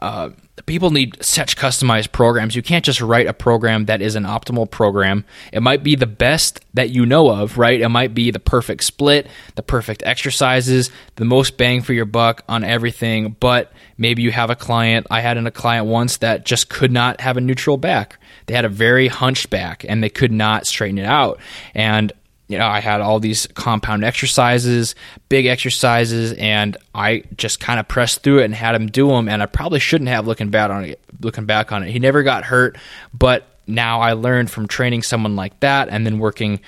uh, 0.00 0.30
people 0.66 0.90
need 0.90 1.22
such 1.22 1.56
customized 1.56 2.12
programs. 2.12 2.56
You 2.56 2.62
can't 2.62 2.84
just 2.84 3.00
write 3.00 3.26
a 3.26 3.32
program 3.32 3.86
that 3.86 4.00
is 4.00 4.16
an 4.16 4.24
optimal 4.24 4.70
program. 4.70 5.24
It 5.52 5.62
might 5.62 5.82
be 5.82 5.94
the 5.94 6.06
best 6.06 6.64
that 6.74 6.90
you 6.90 7.06
know 7.06 7.30
of, 7.30 7.58
right? 7.58 7.80
It 7.80 7.88
might 7.88 8.14
be 8.14 8.30
the 8.30 8.40
perfect 8.40 8.84
split, 8.84 9.26
the 9.54 9.62
perfect 9.62 10.02
exercises, 10.04 10.90
the 11.16 11.24
most 11.24 11.56
bang 11.56 11.82
for 11.82 11.92
your 11.92 12.04
buck 12.04 12.42
on 12.48 12.64
everything. 12.64 13.36
But 13.38 13.72
maybe 13.98 14.22
you 14.22 14.32
have 14.32 14.50
a 14.50 14.56
client. 14.56 15.06
I 15.10 15.20
had 15.20 15.36
a 15.36 15.50
client 15.50 15.86
once 15.86 16.18
that 16.18 16.44
just 16.44 16.68
could 16.68 16.92
not 16.92 17.20
have 17.20 17.36
a 17.36 17.40
neutral 17.40 17.76
back. 17.76 18.18
They 18.46 18.54
had 18.54 18.64
a 18.64 18.70
very 18.70 19.08
hunched 19.08 19.50
back 19.50 19.84
and 19.88 20.02
they 20.02 20.10
could 20.10 20.32
not 20.32 20.66
straighten 20.66 20.98
it 20.98 21.06
out. 21.06 21.38
And 21.74 22.12
you 22.48 22.58
know, 22.58 22.66
I 22.66 22.80
had 22.80 23.00
all 23.00 23.18
these 23.18 23.46
compound 23.54 24.04
exercises, 24.04 24.94
big 25.28 25.46
exercises, 25.46 26.32
and 26.34 26.76
I 26.94 27.24
just 27.36 27.58
kind 27.58 27.80
of 27.80 27.88
pressed 27.88 28.22
through 28.22 28.40
it 28.40 28.44
and 28.44 28.54
had 28.54 28.74
him 28.74 28.86
do 28.86 29.08
them. 29.08 29.28
And 29.28 29.42
I 29.42 29.46
probably 29.46 29.80
shouldn't 29.80 30.08
have 30.08 30.26
looking 30.26 30.50
back 30.50 30.70
on 30.70 30.84
it. 30.84 31.00
Looking 31.20 31.46
back 31.46 31.72
on 31.72 31.82
it, 31.82 31.90
he 31.90 31.98
never 31.98 32.22
got 32.22 32.44
hurt, 32.44 32.76
but 33.12 33.46
now 33.66 34.00
I 34.00 34.12
learned 34.12 34.50
from 34.50 34.68
training 34.68 35.02
someone 35.02 35.34
like 35.34 35.58
that 35.60 35.88
and 35.88 36.06
then 36.06 36.18
working, 36.18 36.60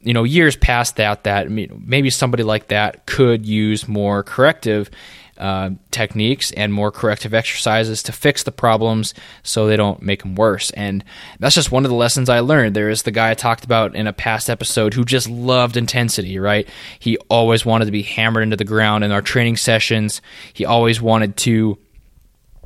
you 0.00 0.12
know, 0.12 0.22
years 0.22 0.54
past 0.54 0.96
that 0.96 1.24
that 1.24 1.50
maybe 1.50 2.10
somebody 2.10 2.42
like 2.42 2.68
that 2.68 3.06
could 3.06 3.46
use 3.46 3.88
more 3.88 4.22
corrective 4.22 4.90
uh, 5.38 5.70
techniques 5.90 6.50
and 6.52 6.72
more 6.72 6.90
corrective 6.90 7.34
exercises 7.34 8.02
to 8.04 8.12
fix 8.12 8.42
the 8.42 8.52
problems 8.52 9.14
so 9.42 9.66
they 9.66 9.76
don't 9.76 10.02
make 10.02 10.22
them 10.22 10.34
worse. 10.34 10.70
And 10.70 11.04
that's 11.38 11.54
just 11.54 11.72
one 11.72 11.84
of 11.84 11.90
the 11.90 11.96
lessons 11.96 12.28
I 12.28 12.40
learned. 12.40 12.74
There 12.74 12.90
is 12.90 13.02
the 13.02 13.10
guy 13.10 13.30
I 13.30 13.34
talked 13.34 13.64
about 13.64 13.94
in 13.94 14.06
a 14.06 14.12
past 14.12 14.48
episode 14.50 14.94
who 14.94 15.04
just 15.04 15.28
loved 15.28 15.76
intensity, 15.76 16.38
right? 16.38 16.68
He 16.98 17.16
always 17.28 17.64
wanted 17.64 17.86
to 17.86 17.92
be 17.92 18.02
hammered 18.02 18.42
into 18.42 18.56
the 18.56 18.64
ground 18.64 19.04
in 19.04 19.12
our 19.12 19.22
training 19.22 19.56
sessions. 19.56 20.20
He 20.52 20.64
always 20.64 21.00
wanted 21.00 21.36
to 21.38 21.78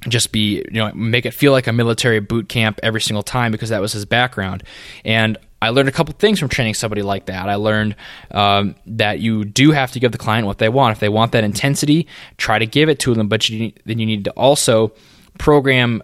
just 0.09 0.33
be 0.33 0.65
you 0.71 0.81
know 0.81 0.91
make 0.95 1.27
it 1.27 1.35
feel 1.35 1.53
like 1.53 1.67
a 1.67 1.73
military 1.73 2.21
boot 2.21 2.49
camp 2.49 2.81
every 2.83 3.03
single 3.03 3.23
time 3.23 3.53
because 3.53 3.69
that 3.69 3.83
was 3.83 3.93
his 3.93 4.07
background 4.07 4.63
and 5.05 5.37
I 5.63 5.71
learned 5.71 5.89
a 5.89 5.93
couple 5.93 6.15
things 6.19 6.39
from 6.39 6.49
training 6.49 6.75
somebody 6.75 7.03
like 7.03 7.27
that. 7.27 7.49
I 7.49 7.57
learned 7.57 7.95
um, 8.31 8.75
that 8.87 9.21
you 9.21 9.45
do 9.45 9.73
have 9.73 9.93
to 9.93 10.01
give 10.01 10.13
the 10.13 10.19
client 10.19 10.47
what 10.47 10.59
they 10.59 10.71
want. 10.71 10.93
If 10.93 11.01
they 11.01 11.11
want 11.11 11.33
that 11.33 11.45
intensity, 11.45 12.07
try 12.39 12.59
to 12.59 12.67
give 12.67 12.89
it 12.89 12.99
to 13.01 13.15
them, 13.15 13.29
but 13.29 13.49
you, 13.49 13.73
then 13.85 13.99
you 13.99 14.07
need 14.07 14.25
to 14.25 14.31
also 14.33 14.93
program 15.39 16.03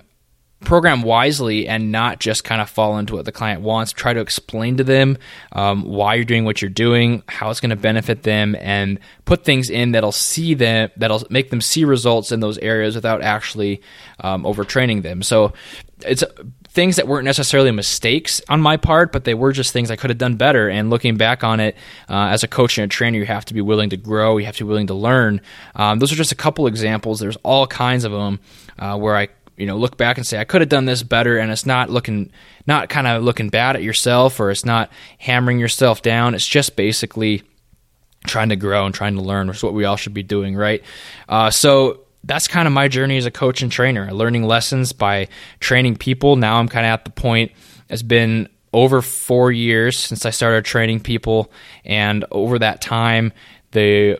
program 0.61 1.03
wisely 1.03 1.69
and 1.69 1.93
not 1.93 2.19
just 2.19 2.45
kind 2.45 2.61
of 2.61 2.71
fall 2.71 2.99
into 2.99 3.15
what 3.15 3.25
the 3.25 3.33
client 3.33 3.61
wants. 3.61 3.93
Try 3.93 4.15
to 4.15 4.21
explain 4.21 4.79
to 4.79 4.85
them 4.85 5.19
um, 5.53 5.85
why 5.85 6.15
you're 6.15 6.25
doing 6.25 6.45
what 6.45 6.63
you're 6.63 6.71
doing, 6.71 7.23
how 7.29 7.51
it's 7.51 7.61
going 7.61 7.71
to 7.71 7.77
benefit 7.77 8.23
them, 8.23 8.57
and 8.59 8.99
put 9.25 9.45
things 9.45 9.71
in 9.71 9.93
that'll 9.93 10.13
see 10.13 10.55
them 10.55 10.91
that'll 10.97 11.25
make 11.31 11.51
them 11.51 11.61
see 11.61 11.85
results 11.85 12.33
in 12.33 12.41
those 12.41 12.59
areas 12.59 12.95
without 12.95 13.23
actually 13.23 13.83
um, 14.21 14.45
overtraining 14.45 15.03
them. 15.03 15.23
So 15.23 15.53
it's 16.05 16.25
things 16.77 16.97
that 16.97 17.09
weren't 17.09 17.25
necessarily 17.25 17.71
mistakes 17.71 18.43
on 18.51 18.61
my 18.61 18.77
part, 18.77 19.11
but 19.11 19.25
they 19.25 19.33
were 19.33 19.51
just 19.51 19.73
things 19.73 19.91
I 19.91 19.97
could 19.97 20.11
have 20.11 20.19
done 20.19 20.37
better. 20.37 20.69
And 20.69 20.91
looking 20.91 21.17
back 21.17 21.43
on 21.43 21.59
it, 21.59 21.75
uh, 22.09 22.29
as 22.29 22.45
a 22.45 22.49
coach 22.49 22.77
and 22.77 22.85
a 22.85 22.89
trainer, 22.89 23.19
you 23.19 23.25
have 23.25 23.47
to 23.47 23.55
be 23.55 23.63
willing 23.63 23.91
to 23.91 23.97
grow. 23.97 24.37
You 24.37 24.45
have 24.45 24.57
to 24.59 24.65
be 24.65 24.69
willing 24.69 24.89
to 24.89 24.95
learn. 24.95 25.41
Um, 25.75 26.01
those 26.01 26.13
are 26.13 26.17
just 26.17 26.33
a 26.33 26.37
couple 26.37 26.67
examples. 26.67 27.19
There's 27.19 27.37
all 27.37 27.67
kinds 27.67 28.05
of 28.05 28.13
them 28.13 28.41
uh, 28.79 28.99
where 28.99 29.17
I 29.17 29.29
you 29.57 29.67
know 29.67 29.77
look 29.77 29.97
back 29.97 30.19
and 30.19 30.27
say 30.27 30.39
I 30.39 30.45
could 30.45 30.61
have 30.61 30.69
done 30.69 30.85
this 30.85 31.03
better, 31.03 31.39
and 31.39 31.51
it's 31.51 31.67
not 31.67 31.91
looking 31.91 32.31
not 32.67 32.89
kind 32.89 33.07
of 33.07 33.23
looking 33.23 33.49
bad 33.49 33.77
at 33.77 33.83
yourself 33.83 34.41
or 34.41 34.51
it's 34.51 34.65
not 34.65 34.91
hammering 35.19 35.59
yourself 35.59 36.03
down. 36.03 36.35
It's 36.35 36.47
just 36.47 36.77
basically 36.77 37.43
trying 38.27 38.49
to 38.49 38.57
grow 38.57 38.85
and 38.87 38.95
trying 38.95 39.15
to 39.15 39.23
learn, 39.23 39.49
which 39.49 39.59
is 39.59 39.63
what 39.63 39.75
we 39.75 39.85
all 39.85 39.97
should 39.97 40.15
be 40.15 40.23
doing, 40.23 40.57
right? 40.57 40.83
Uh, 41.29 41.51
so 41.51 42.01
that's 42.25 42.49
kind 42.49 42.67
of 42.67 42.73
my 42.73 42.89
journey 42.89 43.17
as 43.17 43.27
a 43.27 43.31
coach 43.31 43.63
and 43.63 43.71
trainer, 43.71 44.13
learning 44.13 44.43
lessons 44.45 44.93
by 44.93 45.29
training 45.61 45.97
people. 45.97 46.37
Now 46.37 46.59
I'm 46.59 46.69
kind 46.69 46.85
of 46.85 46.91
at 46.91 47.05
the 47.05 47.13
point. 47.13 47.53
It's 47.89 48.03
been 48.03 48.49
over 48.73 49.01
four 49.01 49.53
years 49.53 49.99
since 49.99 50.27
I 50.27 50.31
started 50.31 50.65
training 50.65 51.01
people, 51.01 51.53
and 51.85 52.25
over 52.31 52.59
that 52.59 52.81
time, 52.83 53.33
the 53.71 54.19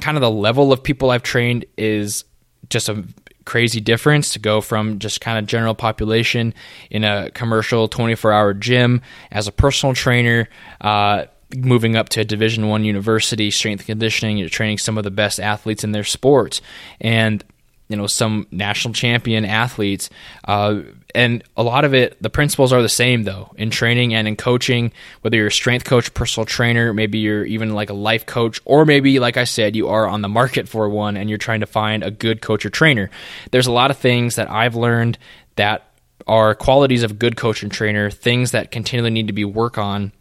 kind 0.00 0.16
of 0.16 0.22
the 0.22 0.30
level 0.30 0.72
of 0.72 0.82
people 0.82 1.10
I've 1.10 1.22
trained 1.22 1.66
is 1.76 2.24
just 2.72 2.88
a 2.88 3.04
crazy 3.44 3.80
difference 3.80 4.32
to 4.32 4.38
go 4.38 4.60
from 4.60 4.98
just 4.98 5.20
kind 5.20 5.38
of 5.38 5.46
general 5.46 5.74
population 5.74 6.54
in 6.90 7.04
a 7.04 7.30
commercial 7.30 7.88
24 7.88 8.32
hour 8.32 8.54
gym 8.54 9.02
as 9.30 9.48
a 9.48 9.52
personal 9.52 9.94
trainer 9.94 10.48
uh, 10.80 11.24
moving 11.56 11.96
up 11.96 12.08
to 12.08 12.20
a 12.20 12.24
division 12.24 12.68
one 12.68 12.84
university 12.84 13.50
strength 13.50 13.86
conditioning 13.86 14.38
you're 14.38 14.48
training 14.48 14.78
some 14.78 14.96
of 14.96 15.04
the 15.04 15.10
best 15.10 15.38
athletes 15.40 15.84
in 15.84 15.92
their 15.92 16.04
sports. 16.04 16.60
And 17.00 17.44
you 17.88 17.96
know 17.96 18.06
some 18.06 18.46
national 18.50 18.94
champion 18.94 19.44
athletes 19.44 20.08
uh, 20.44 20.80
and 21.14 21.44
a 21.56 21.62
lot 21.62 21.84
of 21.84 21.92
it 21.92 22.20
the 22.22 22.30
principles 22.30 22.72
are 22.72 22.80
the 22.80 22.88
same 22.88 23.24
though 23.24 23.52
in 23.56 23.70
training 23.70 24.14
and 24.14 24.26
in 24.26 24.36
coaching 24.36 24.92
whether 25.20 25.36
you're 25.36 25.48
a 25.48 25.52
strength 25.52 25.84
coach 25.84 26.12
personal 26.14 26.46
trainer 26.46 26.94
maybe 26.94 27.18
you're 27.18 27.44
even 27.44 27.74
like 27.74 27.90
a 27.90 27.94
life 27.94 28.24
coach 28.24 28.60
or 28.64 28.84
maybe 28.84 29.18
like 29.18 29.36
i 29.36 29.44
said 29.44 29.76
you 29.76 29.88
are 29.88 30.06
on 30.06 30.22
the 30.22 30.28
market 30.28 30.68
for 30.68 30.88
one 30.88 31.16
and 31.16 31.28
you're 31.28 31.38
trying 31.38 31.60
to 31.60 31.66
find 31.66 32.02
a 32.02 32.10
good 32.10 32.40
coach 32.40 32.64
or 32.64 32.70
trainer. 32.70 33.10
There's 33.50 33.66
a 33.66 33.72
lot 33.72 33.90
of 33.90 33.98
things 33.98 34.36
that 34.36 34.50
i've 34.50 34.74
learned 34.74 35.18
that 35.56 35.88
are 36.26 36.54
qualities 36.54 37.02
of 37.02 37.10
a 37.10 37.14
good 37.14 37.36
coach 37.36 37.62
and 37.62 37.72
trainer 37.72 38.10
things 38.10 38.52
that 38.52 38.70
continually 38.70 39.10
need 39.10 39.26
to 39.26 39.32
be 39.32 39.44
work 39.44 39.76
on 39.76 40.12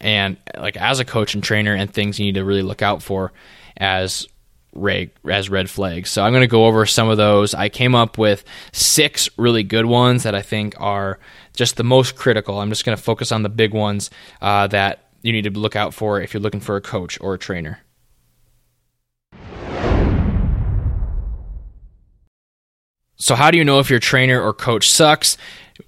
and 0.00 0.36
like 0.58 0.76
as 0.76 1.00
a 1.00 1.04
coach 1.04 1.34
and 1.34 1.42
trainer 1.42 1.74
and 1.74 1.92
things 1.92 2.18
you 2.18 2.26
need 2.26 2.34
to 2.34 2.44
really 2.44 2.62
look 2.62 2.82
out 2.82 3.02
for 3.02 3.32
as 3.76 4.26
red, 4.76 5.10
as 5.28 5.50
red 5.50 5.68
flags. 5.68 6.10
So 6.10 6.22
I'm 6.22 6.32
going 6.32 6.42
to 6.42 6.46
go 6.46 6.66
over 6.66 6.86
some 6.86 7.08
of 7.08 7.16
those. 7.16 7.54
I 7.54 7.68
came 7.68 7.94
up 7.94 8.18
with 8.18 8.44
six 8.72 9.28
really 9.36 9.62
good 9.62 9.86
ones 9.86 10.22
that 10.22 10.34
I 10.34 10.42
think 10.42 10.74
are 10.78 11.18
just 11.54 11.76
the 11.76 11.84
most 11.84 12.16
critical. 12.16 12.60
I'm 12.60 12.68
just 12.68 12.84
going 12.84 12.96
to 12.96 13.02
focus 13.02 13.32
on 13.32 13.42
the 13.42 13.48
big 13.48 13.72
ones 13.72 14.10
uh, 14.40 14.66
that 14.68 15.06
you 15.22 15.32
need 15.32 15.42
to 15.44 15.50
look 15.50 15.76
out 15.76 15.94
for 15.94 16.20
if 16.20 16.34
you're 16.34 16.40
looking 16.40 16.60
for 16.60 16.76
a 16.76 16.80
coach 16.80 17.18
or 17.20 17.34
a 17.34 17.38
trainer. 17.38 17.80
So, 23.18 23.34
how 23.34 23.50
do 23.50 23.56
you 23.56 23.64
know 23.64 23.80
if 23.80 23.88
your 23.88 23.98
trainer 23.98 24.40
or 24.40 24.52
coach 24.52 24.90
sucks? 24.90 25.38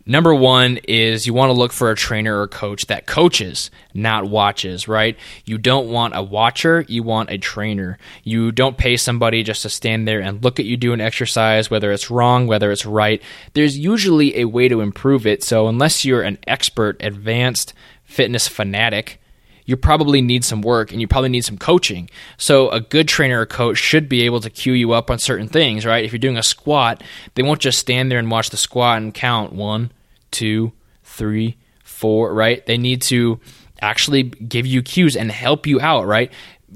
Number 0.06 0.34
one 0.34 0.78
is 0.88 1.26
you 1.26 1.34
want 1.34 1.50
to 1.50 1.58
look 1.58 1.72
for 1.72 1.90
a 1.90 1.96
trainer 1.96 2.40
or 2.40 2.48
coach 2.48 2.86
that 2.86 3.06
coaches, 3.06 3.70
not 3.94 4.28
watches, 4.28 4.88
right? 4.88 5.16
You 5.44 5.58
don't 5.58 5.88
want 5.88 6.16
a 6.16 6.22
watcher, 6.22 6.84
you 6.88 7.02
want 7.02 7.30
a 7.30 7.38
trainer. 7.38 7.98
You 8.24 8.52
don't 8.52 8.76
pay 8.76 8.96
somebody 8.96 9.42
just 9.42 9.62
to 9.62 9.68
stand 9.68 10.06
there 10.06 10.20
and 10.20 10.42
look 10.42 10.58
at 10.58 10.66
you 10.66 10.76
do 10.76 10.92
an 10.92 11.00
exercise, 11.00 11.70
whether 11.70 11.92
it's 11.92 12.10
wrong, 12.10 12.46
whether 12.46 12.70
it's 12.70 12.86
right. 12.86 13.22
There's 13.54 13.78
usually 13.78 14.38
a 14.38 14.46
way 14.46 14.68
to 14.68 14.80
improve 14.80 15.26
it. 15.26 15.42
So, 15.42 15.68
unless 15.68 16.04
you're 16.04 16.22
an 16.22 16.38
expert, 16.46 16.96
advanced 17.00 17.74
fitness 18.04 18.48
fanatic, 18.48 19.20
you 19.68 19.76
probably 19.76 20.22
need 20.22 20.46
some 20.46 20.62
work 20.62 20.92
and 20.92 21.00
you 21.00 21.06
probably 21.06 21.28
need 21.28 21.44
some 21.44 21.58
coaching. 21.58 22.08
So 22.38 22.70
a 22.70 22.80
good 22.80 23.06
trainer 23.06 23.42
or 23.42 23.44
coach 23.44 23.76
should 23.76 24.08
be 24.08 24.22
able 24.22 24.40
to 24.40 24.48
cue 24.48 24.72
you 24.72 24.92
up 24.92 25.10
on 25.10 25.18
certain 25.18 25.46
things, 25.46 25.84
right? 25.84 26.02
If 26.02 26.10
you're 26.10 26.18
doing 26.18 26.38
a 26.38 26.42
squat, 26.42 27.04
they 27.34 27.42
won't 27.42 27.60
just 27.60 27.78
stand 27.78 28.10
there 28.10 28.18
and 28.18 28.30
watch 28.30 28.48
the 28.48 28.56
squat 28.56 28.96
and 28.96 29.12
count 29.12 29.52
one, 29.52 29.92
two, 30.30 30.72
three, 31.04 31.58
four, 31.84 32.32
right? 32.32 32.64
They 32.64 32.78
need 32.78 33.02
to 33.02 33.40
actually 33.82 34.22
give 34.22 34.64
you 34.64 34.80
cues 34.80 35.14
and 35.14 35.30
help 35.30 35.66
you 35.66 35.82
out, 35.82 36.06
right? 36.06 36.32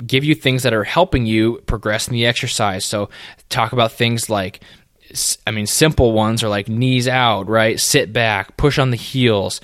Give 0.06 0.22
you 0.22 0.34
things 0.34 0.62
that 0.62 0.75
are 0.75 0.84
helping 0.84 1.25
you 1.25 1.62
progress 1.64 2.08
in 2.08 2.12
the 2.12 2.26
exercise. 2.26 2.84
So 2.84 3.08
talk 3.49 3.72
about 3.72 3.92
things 3.92 4.28
like 4.28 4.61
I 5.47 5.50
mean, 5.50 5.66
simple 5.66 6.12
ones 6.12 6.42
are 6.42 6.49
like 6.49 6.69
knees 6.69 7.09
out, 7.09 7.49
right? 7.49 7.78
Sit 7.78 8.12
back, 8.12 8.57
push 8.57 8.78
on 8.78 8.90
the 8.90 8.97
heels, 8.97 9.61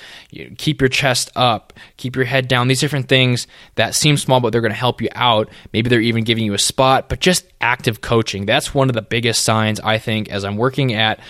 keep 0.57 0.81
your 0.81 0.89
chest 0.89 1.31
up, 1.37 1.73
keep 1.97 2.17
your 2.17 2.25
head 2.25 2.49
down. 2.49 2.69
These 2.69 2.81
different 2.81 3.09
things 3.09 3.47
that 3.77 3.95
seem 3.95 4.17
small, 4.17 4.41
but 4.41 4.51
they're 4.51 4.61
going 4.61 4.73
to 4.73 4.79
help 4.79 5.01
you 5.01 5.09
out. 5.15 5.49
Maybe 5.73 5.89
they're 5.89 6.01
even 6.01 6.25
giving 6.25 6.45
you 6.45 6.55
a 6.55 6.59
spot, 6.59 7.09
but 7.09 7.21
just 7.21 7.47
active 7.61 8.01
coaching. 8.01 8.47
That's 8.47 8.75
one 8.75 8.89
of 8.89 8.95
the 8.95 9.03
biggest 9.03 9.45
signs 9.45 9.81
I 9.81 9.99
think 9.99 10.29
as 10.29 10.45
I'm 10.45 10.57
working 10.57 10.93
at, 10.93 11.21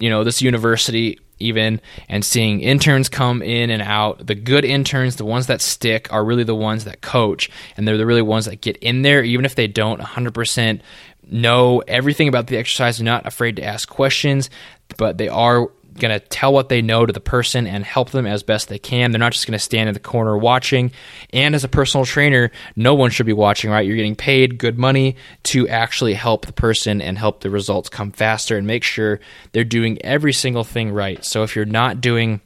you 0.00 0.10
know, 0.10 0.24
this 0.24 0.42
university 0.42 1.18
even 1.38 1.82
and 2.08 2.24
seeing 2.24 2.62
interns 2.62 3.10
come 3.10 3.42
in 3.42 3.68
and 3.68 3.82
out. 3.82 4.26
The 4.26 4.34
good 4.34 4.64
interns, 4.64 5.16
the 5.16 5.26
ones 5.26 5.48
that 5.48 5.60
stick, 5.60 6.10
are 6.10 6.24
really 6.24 6.44
the 6.44 6.54
ones 6.54 6.84
that 6.84 7.02
coach, 7.02 7.50
and 7.76 7.86
they're 7.86 7.98
the 7.98 8.06
really 8.06 8.22
ones 8.22 8.46
that 8.46 8.62
get 8.62 8.78
in 8.78 9.02
there, 9.02 9.22
even 9.22 9.44
if 9.44 9.54
they 9.54 9.66
don't 9.66 10.00
100% 10.00 10.80
know 11.26 11.82
everything 11.86 12.28
about 12.28 12.46
the 12.46 12.56
exercise. 12.56 12.98
They're 12.98 13.04
not 13.04 13.26
afraid 13.26 13.56
to 13.56 13.64
ask 13.64 13.88
questions, 13.88 14.50
but 14.96 15.18
they 15.18 15.28
are 15.28 15.68
going 15.98 16.18
to 16.18 16.20
tell 16.20 16.52
what 16.52 16.68
they 16.68 16.82
know 16.82 17.06
to 17.06 17.12
the 17.12 17.20
person 17.20 17.66
and 17.66 17.84
help 17.84 18.10
them 18.10 18.26
as 18.26 18.42
best 18.42 18.68
they 18.68 18.78
can. 18.78 19.10
They're 19.10 19.18
not 19.18 19.32
just 19.32 19.46
going 19.46 19.58
to 19.58 19.58
stand 19.58 19.88
in 19.88 19.94
the 19.94 20.00
corner 20.00 20.36
watching. 20.36 20.92
And 21.32 21.54
as 21.54 21.64
a 21.64 21.68
personal 21.68 22.04
trainer, 22.04 22.50
no 22.74 22.94
one 22.94 23.10
should 23.10 23.26
be 23.26 23.32
watching, 23.32 23.70
right? 23.70 23.86
You're 23.86 23.96
getting 23.96 24.16
paid 24.16 24.58
good 24.58 24.78
money 24.78 25.16
to 25.44 25.68
actually 25.68 26.14
help 26.14 26.46
the 26.46 26.52
person 26.52 27.00
and 27.00 27.18
help 27.18 27.40
the 27.40 27.50
results 27.50 27.88
come 27.88 28.12
faster 28.12 28.56
and 28.56 28.66
make 28.66 28.84
sure 28.84 29.20
they're 29.52 29.64
doing 29.64 29.98
every 30.02 30.32
single 30.32 30.64
thing 30.64 30.92
right. 30.92 31.24
So 31.24 31.42
if 31.42 31.56
you're 31.56 31.64
not 31.64 32.00
doing 32.00 32.40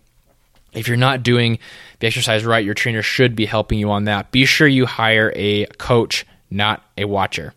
if 0.72 0.86
you're 0.86 0.96
not 0.96 1.24
doing 1.24 1.58
the 1.98 2.06
exercise 2.06 2.44
right, 2.44 2.64
your 2.64 2.74
trainer 2.74 3.02
should 3.02 3.34
be 3.34 3.44
helping 3.44 3.80
you 3.80 3.90
on 3.90 4.04
that. 4.04 4.30
Be 4.30 4.44
sure 4.44 4.68
you 4.68 4.86
hire 4.86 5.32
a 5.34 5.66
coach, 5.66 6.24
not 6.48 6.84
a 6.96 7.06
watcher. 7.06 7.54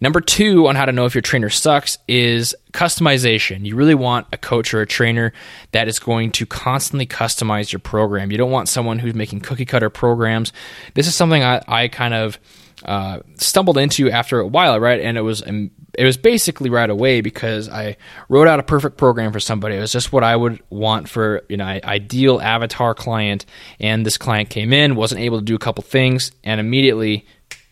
Number 0.00 0.20
two 0.20 0.66
on 0.68 0.76
how 0.76 0.84
to 0.84 0.92
know 0.92 1.06
if 1.06 1.14
your 1.14 1.22
trainer 1.22 1.50
sucks 1.50 1.98
is 2.08 2.54
customization. 2.72 3.64
You 3.64 3.76
really 3.76 3.94
want 3.94 4.26
a 4.32 4.36
coach 4.36 4.74
or 4.74 4.80
a 4.80 4.86
trainer 4.86 5.32
that 5.72 5.88
is 5.88 5.98
going 5.98 6.32
to 6.32 6.46
constantly 6.46 7.06
customize 7.06 7.72
your 7.72 7.80
program. 7.80 8.30
You 8.30 8.38
don't 8.38 8.50
want 8.50 8.68
someone 8.68 8.98
who's 8.98 9.14
making 9.14 9.40
cookie 9.40 9.64
cutter 9.64 9.90
programs. 9.90 10.52
This 10.94 11.06
is 11.06 11.14
something 11.14 11.42
I, 11.42 11.62
I 11.66 11.88
kind 11.88 12.14
of 12.14 12.38
uh, 12.84 13.20
stumbled 13.36 13.78
into 13.78 14.10
after 14.10 14.40
a 14.40 14.46
while, 14.46 14.78
right? 14.78 15.00
And 15.00 15.16
it 15.16 15.22
was 15.22 15.46
um, 15.46 15.70
it 15.98 16.04
was 16.04 16.16
basically 16.16 16.68
right 16.68 16.88
away 16.88 17.20
because 17.20 17.68
I 17.68 17.96
wrote 18.28 18.48
out 18.48 18.60
a 18.60 18.62
perfect 18.62 18.98
program 18.98 19.32
for 19.32 19.40
somebody. 19.40 19.76
It 19.76 19.80
was 19.80 19.92
just 19.92 20.12
what 20.12 20.22
I 20.22 20.36
would 20.36 20.62
want 20.70 21.08
for 21.08 21.42
you 21.48 21.56
know 21.56 21.64
ideal 21.64 22.40
avatar 22.40 22.94
client. 22.94 23.46
And 23.80 24.04
this 24.04 24.18
client 24.18 24.50
came 24.50 24.72
in, 24.72 24.94
wasn't 24.94 25.22
able 25.22 25.38
to 25.38 25.44
do 25.44 25.54
a 25.54 25.58
couple 25.58 25.82
things, 25.82 26.32
and 26.44 26.60
immediately 26.60 27.26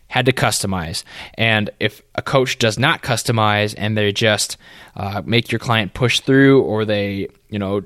had 0.09 0.27
to 0.27 0.33
customize. 0.33 1.03
And 1.35 1.71
if 1.81 2.03
a 2.15 2.23
coach 2.23 2.59
does 2.59 2.79
not 2.79 3.03
customize 3.03 3.75
and 3.77 3.97
they 3.97 4.13
just 4.13 4.57
uh, 4.97 5.23
make 5.25 5.51
your 5.51 5.59
client 5.59 5.95
push 5.95 6.21
through 6.21 6.63
or 6.63 6.85
they, 6.85 7.29
you 7.49 7.59
know, 7.59 7.83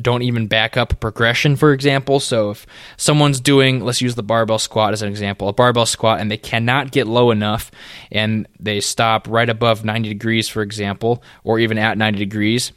don't 0.00 0.22
even 0.22 0.46
back 0.46 0.76
up 0.76 1.00
progression, 1.00 1.56
for 1.56 1.72
example. 1.72 2.20
So 2.20 2.50
if 2.50 2.66
someone's 2.96 3.40
doing, 3.40 3.80
let's 3.80 4.00
use 4.00 4.14
the 4.14 4.22
barbell 4.22 4.58
squat 4.58 4.92
as 4.92 5.02
an 5.02 5.08
example, 5.08 5.48
a 5.48 5.52
barbell 5.52 5.86
squat, 5.86 6.20
and 6.20 6.30
they 6.30 6.36
cannot 6.36 6.92
get 6.92 7.06
low 7.06 7.30
enough 7.30 7.70
and 8.12 8.46
they 8.60 8.80
stop 8.80 9.26
right 9.28 9.48
above 9.48 9.84
90 9.84 10.08
degrees, 10.08 10.48
for 10.48 10.62
example, 10.62 11.22
or 11.42 11.58
even 11.58 11.78
at 11.78 11.98
90 11.98 12.18
degrees, 12.18 12.72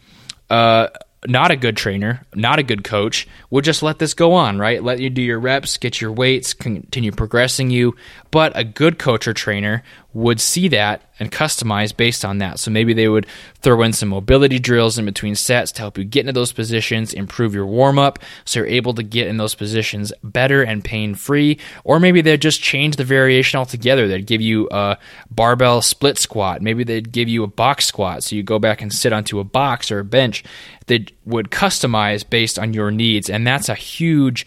uh, 0.49 0.87
not 1.27 1.51
a 1.51 1.55
good 1.55 1.77
trainer, 1.77 2.25
not 2.33 2.59
a 2.59 2.63
good 2.63 2.83
coach, 2.83 3.27
will 3.49 3.61
just 3.61 3.83
let 3.83 3.99
this 3.99 4.13
go 4.13 4.33
on, 4.33 4.59
right? 4.59 4.83
Let 4.83 4.99
you 4.99 5.09
do 5.09 5.21
your 5.21 5.39
reps, 5.39 5.77
get 5.77 5.99
your 6.01 6.11
weights, 6.11 6.53
continue 6.53 7.11
progressing 7.11 7.69
you. 7.69 7.95
But 8.35 8.51
a 8.53 8.65
good 8.65 8.99
coach 8.99 9.29
or 9.29 9.33
trainer 9.33 9.81
would 10.13 10.41
see 10.41 10.67
that 10.67 11.09
and 11.19 11.31
customize 11.31 11.95
based 11.95 12.25
on 12.25 12.39
that. 12.39 12.59
So 12.59 12.69
maybe 12.69 12.93
they 12.93 13.07
would 13.07 13.27
throw 13.61 13.81
in 13.81 13.93
some 13.93 14.09
mobility 14.09 14.59
drills 14.59 14.97
in 14.97 15.05
between 15.05 15.35
sets 15.35 15.71
to 15.71 15.79
help 15.79 15.97
you 15.97 16.03
get 16.03 16.19
into 16.19 16.33
those 16.33 16.51
positions, 16.51 17.13
improve 17.13 17.55
your 17.55 17.65
warm 17.65 17.97
up 17.97 18.19
so 18.43 18.59
you're 18.59 18.67
able 18.67 18.93
to 18.95 19.03
get 19.03 19.27
in 19.27 19.37
those 19.37 19.55
positions 19.55 20.11
better 20.21 20.61
and 20.61 20.83
pain 20.83 21.15
free. 21.15 21.57
Or 21.85 21.97
maybe 21.97 22.19
they'd 22.19 22.41
just 22.41 22.61
change 22.61 22.97
the 22.97 23.05
variation 23.05 23.57
altogether. 23.57 24.05
They'd 24.05 24.27
give 24.27 24.41
you 24.41 24.67
a 24.69 24.97
barbell 25.31 25.81
split 25.81 26.17
squat. 26.17 26.61
Maybe 26.61 26.83
they'd 26.83 27.13
give 27.13 27.29
you 27.29 27.41
a 27.41 27.47
box 27.47 27.85
squat. 27.85 28.21
So 28.21 28.35
you 28.35 28.43
go 28.43 28.59
back 28.59 28.81
and 28.81 28.91
sit 28.91 29.13
onto 29.13 29.39
a 29.39 29.45
box 29.45 29.91
or 29.91 29.99
a 29.99 30.03
bench. 30.03 30.43
They 30.87 31.05
would 31.23 31.51
customize 31.51 32.29
based 32.29 32.59
on 32.59 32.73
your 32.73 32.91
needs. 32.91 33.29
And 33.29 33.47
that's 33.47 33.69
a 33.69 33.75
huge 33.75 34.45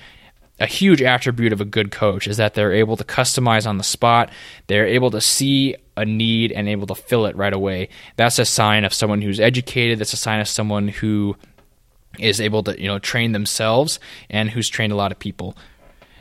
a 0.60 0.66
huge 0.66 1.02
attribute 1.02 1.52
of 1.52 1.60
a 1.60 1.64
good 1.64 1.90
coach 1.90 2.26
is 2.26 2.36
that 2.36 2.54
they're 2.54 2.72
able 2.72 2.96
to 2.96 3.04
customize 3.04 3.66
on 3.66 3.78
the 3.78 3.84
spot. 3.84 4.30
They're 4.66 4.86
able 4.86 5.10
to 5.12 5.20
see 5.20 5.76
a 5.96 6.04
need 6.04 6.52
and 6.52 6.68
able 6.68 6.86
to 6.88 6.94
fill 6.94 7.26
it 7.26 7.36
right 7.36 7.52
away. 7.52 7.88
That's 8.16 8.38
a 8.38 8.44
sign 8.44 8.84
of 8.84 8.94
someone 8.94 9.22
who's 9.22 9.40
educated. 9.40 9.98
That's 9.98 10.12
a 10.12 10.18
sign 10.18 10.40
of 10.40 10.48
someone 10.48 10.88
who 10.88 11.36
is 12.18 12.40
able 12.40 12.62
to, 12.64 12.80
you 12.80 12.88
know, 12.88 12.98
train 12.98 13.32
themselves 13.32 14.00
and 14.28 14.50
who's 14.50 14.68
trained 14.68 14.92
a 14.92 14.96
lot 14.96 15.12
of 15.12 15.18
people. 15.18 15.56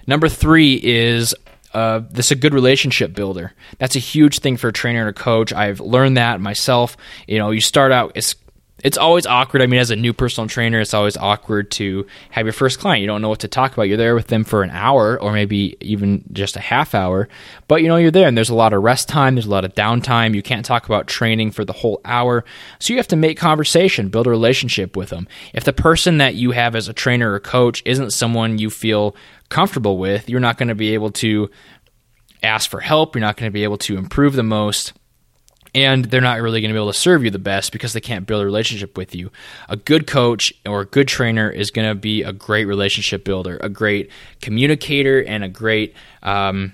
Number 0.05 0.29
three 0.29 0.79
is 0.83 1.33
uh, 1.73 2.01
this 2.09 2.27
is 2.27 2.31
a 2.31 2.35
good 2.35 2.53
relationship 2.53 3.13
builder. 3.13 3.53
That's 3.77 3.95
a 3.95 3.99
huge 3.99 4.39
thing 4.39 4.57
for 4.57 4.69
a 4.69 4.73
trainer 4.73 5.01
and 5.01 5.09
a 5.09 5.13
coach. 5.13 5.51
I've 5.51 5.79
learned 5.79 6.17
that 6.17 6.39
myself. 6.39 6.95
You 7.27 7.37
know, 7.37 7.51
you 7.51 7.61
start 7.61 7.91
out, 7.91 8.13
it's 8.15 8.35
it's 8.83 8.97
always 8.97 9.25
awkward. 9.25 9.61
I 9.61 9.67
mean, 9.67 9.79
as 9.79 9.89
a 9.89 9.95
new 9.95 10.13
personal 10.13 10.47
trainer, 10.47 10.79
it's 10.79 10.93
always 10.93 11.17
awkward 11.17 11.71
to 11.71 12.05
have 12.29 12.45
your 12.45 12.53
first 12.53 12.79
client. 12.79 13.01
You 13.01 13.07
don't 13.07 13.21
know 13.21 13.29
what 13.29 13.39
to 13.39 13.47
talk 13.47 13.73
about. 13.73 13.83
You're 13.83 13.97
there 13.97 14.13
with 14.13 14.27
them 14.27 14.43
for 14.43 14.61
an 14.61 14.69
hour 14.69 15.19
or 15.19 15.33
maybe 15.33 15.75
even 15.81 16.23
just 16.31 16.55
a 16.55 16.59
half 16.59 16.93
hour, 16.93 17.27
but 17.67 17.81
you 17.81 17.87
know, 17.87 17.97
you're 17.97 18.11
there 18.11 18.27
and 18.27 18.37
there's 18.37 18.49
a 18.49 18.55
lot 18.55 18.73
of 18.73 18.83
rest 18.83 19.09
time, 19.09 19.35
there's 19.35 19.47
a 19.47 19.51
lot 19.51 19.65
of 19.65 19.73
downtime. 19.73 20.35
You 20.35 20.43
can't 20.43 20.65
talk 20.65 20.85
about 20.85 21.07
training 21.07 21.51
for 21.51 21.65
the 21.65 21.73
whole 21.73 22.01
hour. 22.05 22.45
So 22.79 22.93
you 22.93 22.97
have 22.97 23.07
to 23.07 23.15
make 23.15 23.37
conversation, 23.37 24.09
build 24.09 24.27
a 24.27 24.31
relationship 24.31 24.95
with 24.95 25.09
them. 25.09 25.27
If 25.53 25.63
the 25.63 25.73
person 25.73 26.19
that 26.19 26.35
you 26.35 26.51
have 26.51 26.75
as 26.75 26.87
a 26.87 26.93
trainer 26.93 27.33
or 27.33 27.39
coach 27.39 27.81
isn't 27.85 28.11
someone 28.11 28.59
you 28.59 28.69
feel 28.69 29.15
comfortable 29.49 29.97
with, 29.97 30.29
you're 30.29 30.39
not 30.39 30.57
going 30.57 30.69
to 30.69 30.75
be 30.75 30.93
able 30.93 31.11
to 31.11 31.49
ask 32.43 32.69
for 32.69 32.81
help. 32.81 33.15
You're 33.15 33.21
not 33.21 33.37
going 33.37 33.49
to 33.49 33.53
be 33.53 33.63
able 33.63 33.77
to 33.79 33.97
improve 33.97 34.35
the 34.35 34.43
most 34.43 34.93
and 35.77 36.05
they're 36.05 36.21
not 36.21 36.41
really 36.41 36.59
going 36.59 36.69
to 36.69 36.73
be 36.73 36.79
able 36.79 36.91
to 36.91 36.97
serve 36.97 37.23
you 37.23 37.29
the 37.29 37.37
best 37.37 37.71
because 37.71 37.93
they 37.93 38.01
can't 38.01 38.25
build 38.25 38.41
a 38.41 38.45
relationship 38.45 38.97
with 38.97 39.13
you. 39.13 39.31
A 39.69 39.77
good 39.77 40.07
coach 40.07 40.51
or 40.65 40.81
a 40.81 40.85
good 40.85 41.07
trainer 41.07 41.51
is 41.51 41.69
going 41.69 41.87
to 41.87 41.93
be 41.93 42.23
a 42.23 42.33
great 42.33 42.65
relationship 42.65 43.23
builder, 43.23 43.59
a 43.61 43.69
great 43.69 44.09
communicator, 44.41 45.23
and 45.23 45.43
a 45.43 45.47
great 45.47 45.93
um, 46.23 46.73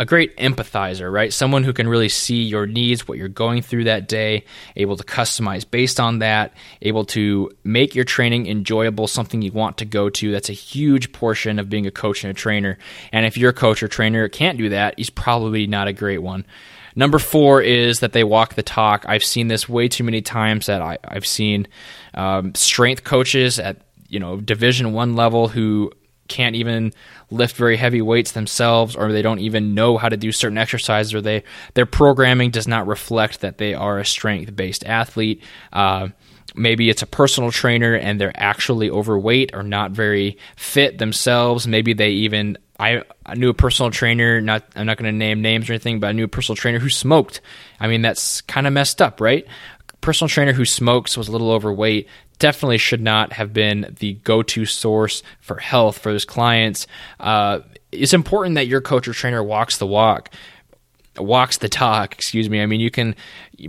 a 0.00 0.04
great 0.04 0.36
empathizer, 0.38 1.12
right? 1.12 1.32
Someone 1.32 1.62
who 1.62 1.74
can 1.74 1.86
really 1.86 2.08
see 2.08 2.42
your 2.42 2.66
needs, 2.66 3.06
what 3.06 3.18
you're 3.18 3.28
going 3.28 3.60
through 3.62 3.84
that 3.84 4.08
day, 4.08 4.44
able 4.74 4.96
to 4.96 5.04
customize 5.04 5.70
based 5.70 6.00
on 6.00 6.20
that, 6.20 6.54
able 6.80 7.04
to 7.04 7.50
make 7.64 7.94
your 7.94 8.06
training 8.06 8.46
enjoyable, 8.48 9.06
something 9.06 9.42
you 9.42 9.52
want 9.52 9.76
to 9.76 9.84
go 9.84 10.08
to. 10.08 10.32
That's 10.32 10.48
a 10.48 10.54
huge 10.54 11.12
portion 11.12 11.58
of 11.58 11.68
being 11.68 11.86
a 11.86 11.90
coach 11.90 12.24
and 12.24 12.30
a 12.30 12.34
trainer. 12.34 12.78
And 13.12 13.26
if 13.26 13.36
your 13.36 13.52
coach 13.52 13.82
or 13.82 13.88
trainer 13.88 14.26
can't 14.28 14.56
do 14.58 14.70
that, 14.70 14.94
he's 14.96 15.10
probably 15.10 15.66
not 15.66 15.86
a 15.86 15.92
great 15.92 16.22
one. 16.22 16.46
Number 17.00 17.18
four 17.18 17.62
is 17.62 18.00
that 18.00 18.12
they 18.12 18.24
walk 18.24 18.56
the 18.56 18.62
talk. 18.62 19.06
I've 19.08 19.24
seen 19.24 19.48
this 19.48 19.66
way 19.66 19.88
too 19.88 20.04
many 20.04 20.20
times 20.20 20.66
that 20.66 20.82
I, 20.82 20.98
have 21.10 21.26
seen 21.26 21.66
um, 22.12 22.54
strength 22.54 23.04
coaches 23.04 23.58
at 23.58 23.78
you 24.10 24.20
know 24.20 24.38
Division 24.38 24.92
One 24.92 25.16
level 25.16 25.48
who 25.48 25.92
can't 26.28 26.56
even 26.56 26.92
lift 27.30 27.56
very 27.56 27.78
heavy 27.78 28.02
weights 28.02 28.32
themselves, 28.32 28.96
or 28.96 29.12
they 29.12 29.22
don't 29.22 29.38
even 29.38 29.74
know 29.74 29.96
how 29.96 30.10
to 30.10 30.18
do 30.18 30.30
certain 30.30 30.58
exercises, 30.58 31.14
or 31.14 31.22
they 31.22 31.42
their 31.72 31.86
programming 31.86 32.50
does 32.50 32.68
not 32.68 32.86
reflect 32.86 33.40
that 33.40 33.56
they 33.56 33.72
are 33.72 33.98
a 33.98 34.04
strength 34.04 34.54
based 34.54 34.84
athlete. 34.84 35.42
Uh, 35.72 36.08
maybe 36.54 36.90
it's 36.90 37.00
a 37.00 37.06
personal 37.06 37.50
trainer 37.50 37.94
and 37.94 38.20
they're 38.20 38.32
actually 38.34 38.90
overweight 38.90 39.52
or 39.54 39.62
not 39.62 39.92
very 39.92 40.36
fit 40.54 40.98
themselves. 40.98 41.66
Maybe 41.66 41.94
they 41.94 42.10
even 42.10 42.58
I, 42.80 43.02
I 43.26 43.34
knew 43.34 43.50
a 43.50 43.54
personal 43.54 43.90
trainer. 43.90 44.40
Not 44.40 44.64
I'm 44.74 44.86
not 44.86 44.96
going 44.96 45.12
to 45.12 45.16
name 45.16 45.42
names 45.42 45.68
or 45.68 45.74
anything, 45.74 46.00
but 46.00 46.06
I 46.06 46.12
knew 46.12 46.24
a 46.24 46.28
personal 46.28 46.56
trainer 46.56 46.78
who 46.78 46.88
smoked. 46.88 47.42
I 47.78 47.88
mean, 47.88 48.00
that's 48.00 48.40
kind 48.42 48.66
of 48.66 48.72
messed 48.72 49.02
up, 49.02 49.20
right? 49.20 49.46
Personal 50.00 50.30
trainer 50.30 50.54
who 50.54 50.64
smokes 50.64 51.16
was 51.16 51.28
a 51.28 51.32
little 51.32 51.50
overweight. 51.50 52.08
Definitely 52.38 52.78
should 52.78 53.02
not 53.02 53.34
have 53.34 53.52
been 53.52 53.94
the 54.00 54.14
go-to 54.14 54.64
source 54.64 55.22
for 55.40 55.58
health 55.58 55.98
for 55.98 56.10
his 56.10 56.24
clients. 56.24 56.86
Uh, 57.18 57.60
it's 57.92 58.14
important 58.14 58.54
that 58.54 58.66
your 58.66 58.80
coach 58.80 59.06
or 59.06 59.12
trainer 59.12 59.44
walks 59.44 59.76
the 59.76 59.86
walk 59.86 60.30
walks 61.18 61.58
the 61.58 61.68
talk, 61.68 62.14
excuse 62.14 62.48
me. 62.48 62.62
I 62.62 62.66
mean, 62.66 62.80
you 62.80 62.90
can 62.90 63.14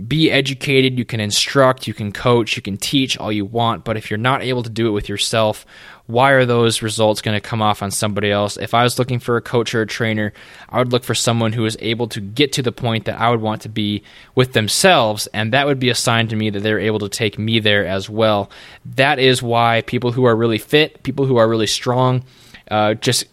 be 0.06 0.30
educated, 0.30 0.98
you 0.98 1.04
can 1.04 1.20
instruct, 1.20 1.86
you 1.86 1.94
can 1.94 2.12
coach, 2.12 2.56
you 2.56 2.62
can 2.62 2.76
teach 2.76 3.18
all 3.18 3.32
you 3.32 3.44
want, 3.44 3.84
but 3.84 3.96
if 3.96 4.10
you're 4.10 4.18
not 4.18 4.42
able 4.42 4.62
to 4.62 4.70
do 4.70 4.86
it 4.86 4.92
with 4.92 5.08
yourself, 5.08 5.66
why 6.06 6.32
are 6.32 6.44
those 6.44 6.82
results 6.82 7.22
going 7.22 7.36
to 7.36 7.40
come 7.40 7.62
off 7.62 7.82
on 7.82 7.90
somebody 7.90 8.30
else? 8.30 8.56
If 8.56 8.74
I 8.74 8.82
was 8.82 8.98
looking 8.98 9.18
for 9.18 9.36
a 9.36 9.42
coach 9.42 9.74
or 9.74 9.82
a 9.82 9.86
trainer, 9.86 10.32
I 10.68 10.78
would 10.78 10.92
look 10.92 11.04
for 11.04 11.14
someone 11.14 11.52
who 11.52 11.64
is 11.64 11.76
able 11.80 12.08
to 12.08 12.20
get 12.20 12.52
to 12.54 12.62
the 12.62 12.72
point 12.72 13.04
that 13.04 13.20
I 13.20 13.30
would 13.30 13.40
want 13.40 13.62
to 13.62 13.68
be 13.68 14.02
with 14.34 14.52
themselves, 14.52 15.26
and 15.28 15.52
that 15.52 15.66
would 15.66 15.78
be 15.78 15.90
a 15.90 15.94
sign 15.94 16.28
to 16.28 16.36
me 16.36 16.50
that 16.50 16.60
they're 16.60 16.80
able 16.80 16.98
to 17.00 17.08
take 17.08 17.38
me 17.38 17.60
there 17.60 17.86
as 17.86 18.10
well. 18.10 18.50
That 18.96 19.18
is 19.18 19.42
why 19.42 19.82
people 19.82 20.12
who 20.12 20.24
are 20.24 20.36
really 20.36 20.58
fit, 20.58 21.02
people 21.02 21.26
who 21.26 21.36
are 21.36 21.48
really 21.48 21.66
strong, 21.66 22.24
uh, 22.70 22.94
just 22.94 23.26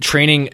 training 0.00 0.50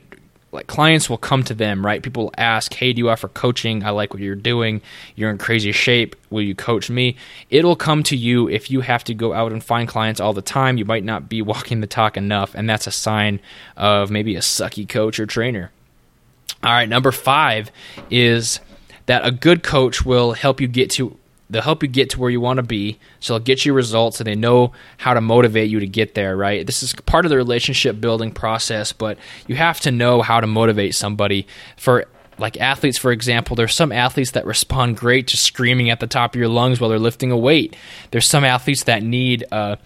like 0.54 0.66
clients 0.66 1.10
will 1.10 1.18
come 1.18 1.42
to 1.44 1.54
them, 1.54 1.84
right? 1.84 2.02
People 2.02 2.32
ask, 2.38 2.72
"Hey, 2.72 2.92
do 2.92 3.00
you 3.00 3.10
offer 3.10 3.28
coaching? 3.28 3.84
I 3.84 3.90
like 3.90 4.14
what 4.14 4.22
you're 4.22 4.34
doing. 4.34 4.80
You're 5.16 5.30
in 5.30 5.38
crazy 5.38 5.72
shape. 5.72 6.16
Will 6.30 6.42
you 6.42 6.54
coach 6.54 6.88
me?" 6.88 7.16
It'll 7.50 7.76
come 7.76 8.02
to 8.04 8.16
you 8.16 8.48
if 8.48 8.70
you 8.70 8.80
have 8.80 9.04
to 9.04 9.14
go 9.14 9.32
out 9.32 9.52
and 9.52 9.62
find 9.62 9.88
clients 9.88 10.20
all 10.20 10.32
the 10.32 10.42
time. 10.42 10.78
You 10.78 10.84
might 10.84 11.04
not 11.04 11.28
be 11.28 11.42
walking 11.54 11.80
the 11.80 11.86
talk 11.86 12.16
enough, 12.16 12.54
and 12.54 12.70
that's 12.70 12.86
a 12.86 12.92
sign 12.92 13.40
of 13.76 14.10
maybe 14.10 14.36
a 14.36 14.40
sucky 14.40 14.88
coach 14.88 15.18
or 15.18 15.26
trainer. 15.26 15.70
All 16.62 16.72
right, 16.72 16.88
number 16.88 17.12
5 17.12 17.70
is 18.10 18.60
that 19.06 19.26
a 19.26 19.30
good 19.30 19.62
coach 19.62 20.04
will 20.04 20.32
help 20.32 20.60
you 20.60 20.66
get 20.66 20.90
to 20.92 21.18
they'll 21.54 21.62
help 21.62 21.82
you 21.82 21.88
get 21.88 22.10
to 22.10 22.20
where 22.20 22.30
you 22.30 22.40
want 22.40 22.56
to 22.56 22.62
be 22.62 22.98
so 23.20 23.32
they'll 23.34 23.44
get 23.44 23.64
you 23.64 23.72
results 23.72 24.20
and 24.20 24.26
they 24.26 24.34
know 24.34 24.72
how 24.98 25.14
to 25.14 25.20
motivate 25.20 25.70
you 25.70 25.80
to 25.80 25.86
get 25.86 26.14
there 26.14 26.36
right? 26.36 26.66
This 26.66 26.82
is 26.82 26.92
part 26.92 27.24
of 27.24 27.30
the 27.30 27.36
relationship 27.36 28.00
building 28.00 28.32
process 28.32 28.92
but 28.92 29.16
you 29.46 29.54
have 29.54 29.80
to 29.80 29.90
know 29.90 30.20
how 30.20 30.40
to 30.40 30.46
motivate 30.46 30.94
somebody. 30.94 31.46
For 31.76 32.06
like 32.36 32.60
athletes 32.60 32.98
for 32.98 33.12
example 33.12 33.54
there's 33.54 33.74
some 33.74 33.92
athletes 33.92 34.32
that 34.32 34.44
respond 34.44 34.96
great 34.96 35.28
to 35.28 35.36
screaming 35.36 35.90
at 35.90 36.00
the 36.00 36.06
top 36.08 36.34
of 36.34 36.38
your 36.38 36.48
lungs 36.48 36.80
while 36.80 36.90
they're 36.90 36.98
lifting 36.98 37.30
a 37.30 37.38
weight. 37.38 37.76
There's 38.10 38.26
some 38.26 38.44
athletes 38.44 38.82
that 38.84 39.02
need 39.02 39.44
a 39.52 39.78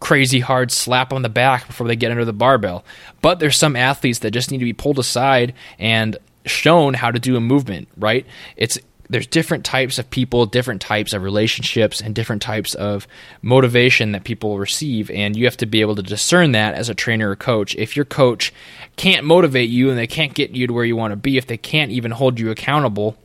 crazy 0.00 0.40
hard 0.40 0.72
slap 0.72 1.12
on 1.12 1.22
the 1.22 1.28
back 1.28 1.68
before 1.68 1.86
they 1.86 1.94
get 1.94 2.10
under 2.10 2.24
the 2.24 2.32
barbell. 2.32 2.84
But 3.20 3.38
there's 3.38 3.56
some 3.56 3.76
athletes 3.76 4.18
that 4.18 4.32
just 4.32 4.50
need 4.50 4.58
to 4.58 4.64
be 4.64 4.72
pulled 4.72 4.98
aside 4.98 5.54
and 5.78 6.16
shown 6.44 6.94
how 6.94 7.12
to 7.12 7.20
do 7.20 7.36
a 7.36 7.40
movement 7.40 7.86
right? 7.96 8.26
It's 8.56 8.78
there's 9.12 9.26
different 9.26 9.64
types 9.64 9.98
of 9.98 10.08
people, 10.08 10.46
different 10.46 10.80
types 10.80 11.12
of 11.12 11.22
relationships, 11.22 12.00
and 12.00 12.14
different 12.14 12.40
types 12.40 12.74
of 12.74 13.06
motivation 13.42 14.12
that 14.12 14.24
people 14.24 14.58
receive. 14.58 15.10
And 15.10 15.36
you 15.36 15.44
have 15.44 15.58
to 15.58 15.66
be 15.66 15.82
able 15.82 15.96
to 15.96 16.02
discern 16.02 16.52
that 16.52 16.74
as 16.74 16.88
a 16.88 16.94
trainer 16.94 17.30
or 17.30 17.36
coach. 17.36 17.74
If 17.74 17.94
your 17.94 18.06
coach 18.06 18.54
can't 18.96 19.26
motivate 19.26 19.68
you 19.68 19.90
and 19.90 19.98
they 19.98 20.06
can't 20.06 20.32
get 20.32 20.52
you 20.52 20.66
to 20.66 20.72
where 20.72 20.86
you 20.86 20.96
want 20.96 21.12
to 21.12 21.16
be, 21.16 21.36
if 21.36 21.46
they 21.46 21.58
can't 21.58 21.92
even 21.92 22.10
hold 22.10 22.40
you 22.40 22.50
accountable, 22.50 23.18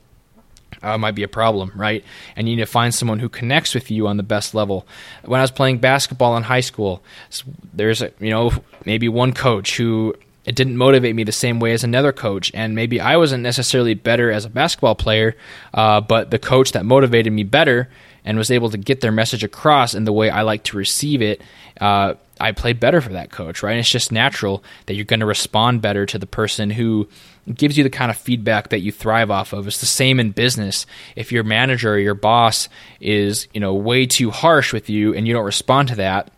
uh, 0.83 0.97
might 0.97 1.15
be 1.15 1.23
a 1.23 1.27
problem, 1.29 1.71
right? 1.73 2.03
And 2.35 2.49
you 2.49 2.57
need 2.57 2.63
to 2.63 2.67
find 2.67 2.93
someone 2.93 3.19
who 3.19 3.29
connects 3.29 3.73
with 3.73 3.89
you 3.89 4.07
on 4.07 4.17
the 4.17 4.23
best 4.23 4.53
level. 4.53 4.85
When 5.23 5.39
I 5.39 5.43
was 5.43 5.51
playing 5.51 5.77
basketball 5.77 6.35
in 6.35 6.43
high 6.43 6.59
school, 6.59 7.01
there's 7.73 8.01
a, 8.01 8.11
you 8.19 8.29
know 8.29 8.51
maybe 8.83 9.07
one 9.07 9.31
coach 9.31 9.77
who 9.77 10.15
it 10.47 10.55
didn't 10.55 10.77
motivate 10.77 11.13
me 11.13 11.25
the 11.25 11.33
same 11.33 11.59
way 11.59 11.73
as 11.73 11.83
another 11.83 12.13
coach. 12.13 12.51
And 12.53 12.73
maybe 12.73 13.01
I 13.01 13.17
wasn't 13.17 13.43
necessarily 13.43 13.93
better 13.95 14.31
as 14.31 14.45
a 14.45 14.49
basketball 14.49 14.95
player, 14.95 15.35
uh, 15.73 15.99
but 15.99 16.31
the 16.31 16.39
coach 16.39 16.71
that 16.71 16.85
motivated 16.85 17.33
me 17.33 17.43
better 17.43 17.89
and 18.23 18.37
was 18.37 18.49
able 18.49 18.69
to 18.69 18.77
get 18.77 19.01
their 19.01 19.11
message 19.11 19.43
across 19.43 19.93
in 19.93 20.05
the 20.05 20.13
way 20.13 20.29
I 20.29 20.43
like 20.43 20.63
to 20.63 20.77
receive 20.77 21.21
it, 21.21 21.41
uh, 21.81 22.13
I 22.39 22.53
played 22.53 22.79
better 22.79 23.01
for 23.01 23.09
that 23.09 23.29
coach, 23.29 23.61
right? 23.61 23.71
And 23.71 23.81
it's 23.81 23.89
just 23.89 24.09
natural 24.09 24.63
that 24.85 24.95
you're 24.95 25.03
going 25.03 25.19
to 25.19 25.25
respond 25.25 25.81
better 25.81 26.05
to 26.05 26.17
the 26.17 26.25
person 26.25 26.69
who 26.69 27.09
gives 27.53 27.77
you 27.77 27.83
the 27.83 27.89
kind 27.89 28.09
of 28.09 28.15
feedback 28.15 28.69
that 28.69 28.79
you 28.79 28.93
thrive 28.93 29.29
off 29.29 29.51
of. 29.51 29.67
It's 29.67 29.81
the 29.81 29.85
same 29.85 30.17
in 30.17 30.31
business. 30.31 30.85
If 31.17 31.33
your 31.33 31.43
manager 31.43 31.93
or 31.93 31.99
your 31.99 32.13
boss 32.13 32.69
is, 33.01 33.49
you 33.53 33.59
know, 33.59 33.73
way 33.73 34.05
too 34.05 34.31
harsh 34.31 34.71
with 34.71 34.89
you 34.89 35.13
and 35.13 35.27
you 35.27 35.33
don't 35.33 35.45
respond 35.45 35.89
to 35.89 35.95
that, 35.95 36.31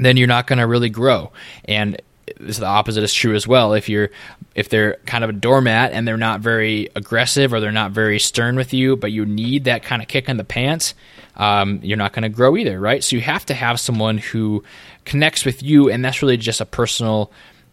then 0.00 0.16
you're 0.16 0.28
not 0.28 0.46
going 0.46 0.60
to 0.60 0.66
really 0.66 0.90
grow. 0.90 1.30
And 1.66 2.00
the 2.38 2.66
opposite 2.66 3.02
is 3.02 3.14
true 3.14 3.34
as 3.34 3.46
well. 3.46 3.72
If 3.74 3.88
you're 3.88 4.10
if 4.54 4.68
they're 4.68 4.96
kind 5.06 5.24
of 5.24 5.30
a 5.30 5.32
doormat 5.32 5.92
and 5.92 6.06
they're 6.06 6.16
not 6.16 6.40
very 6.40 6.88
aggressive 6.96 7.52
or 7.52 7.60
they're 7.60 7.72
not 7.72 7.92
very 7.92 8.18
stern 8.18 8.56
with 8.56 8.72
you, 8.74 8.96
but 8.96 9.12
you 9.12 9.24
need 9.24 9.64
that 9.64 9.82
kind 9.82 10.02
of 10.02 10.08
kick 10.08 10.28
in 10.28 10.36
the 10.36 10.44
pants, 10.44 10.94
um, 11.36 11.80
you're 11.82 11.96
not 11.96 12.12
going 12.12 12.24
to 12.24 12.28
grow 12.28 12.56
either, 12.56 12.78
right? 12.78 13.02
So 13.02 13.16
you 13.16 13.22
have 13.22 13.46
to 13.46 13.54
have 13.54 13.78
someone 13.78 14.18
who 14.18 14.64
connects 15.04 15.44
with 15.44 15.62
you, 15.62 15.90
and 15.90 16.04
that's 16.04 16.22
really 16.22 16.36
just 16.36 16.60
a 16.60 16.66
personal 16.66 17.30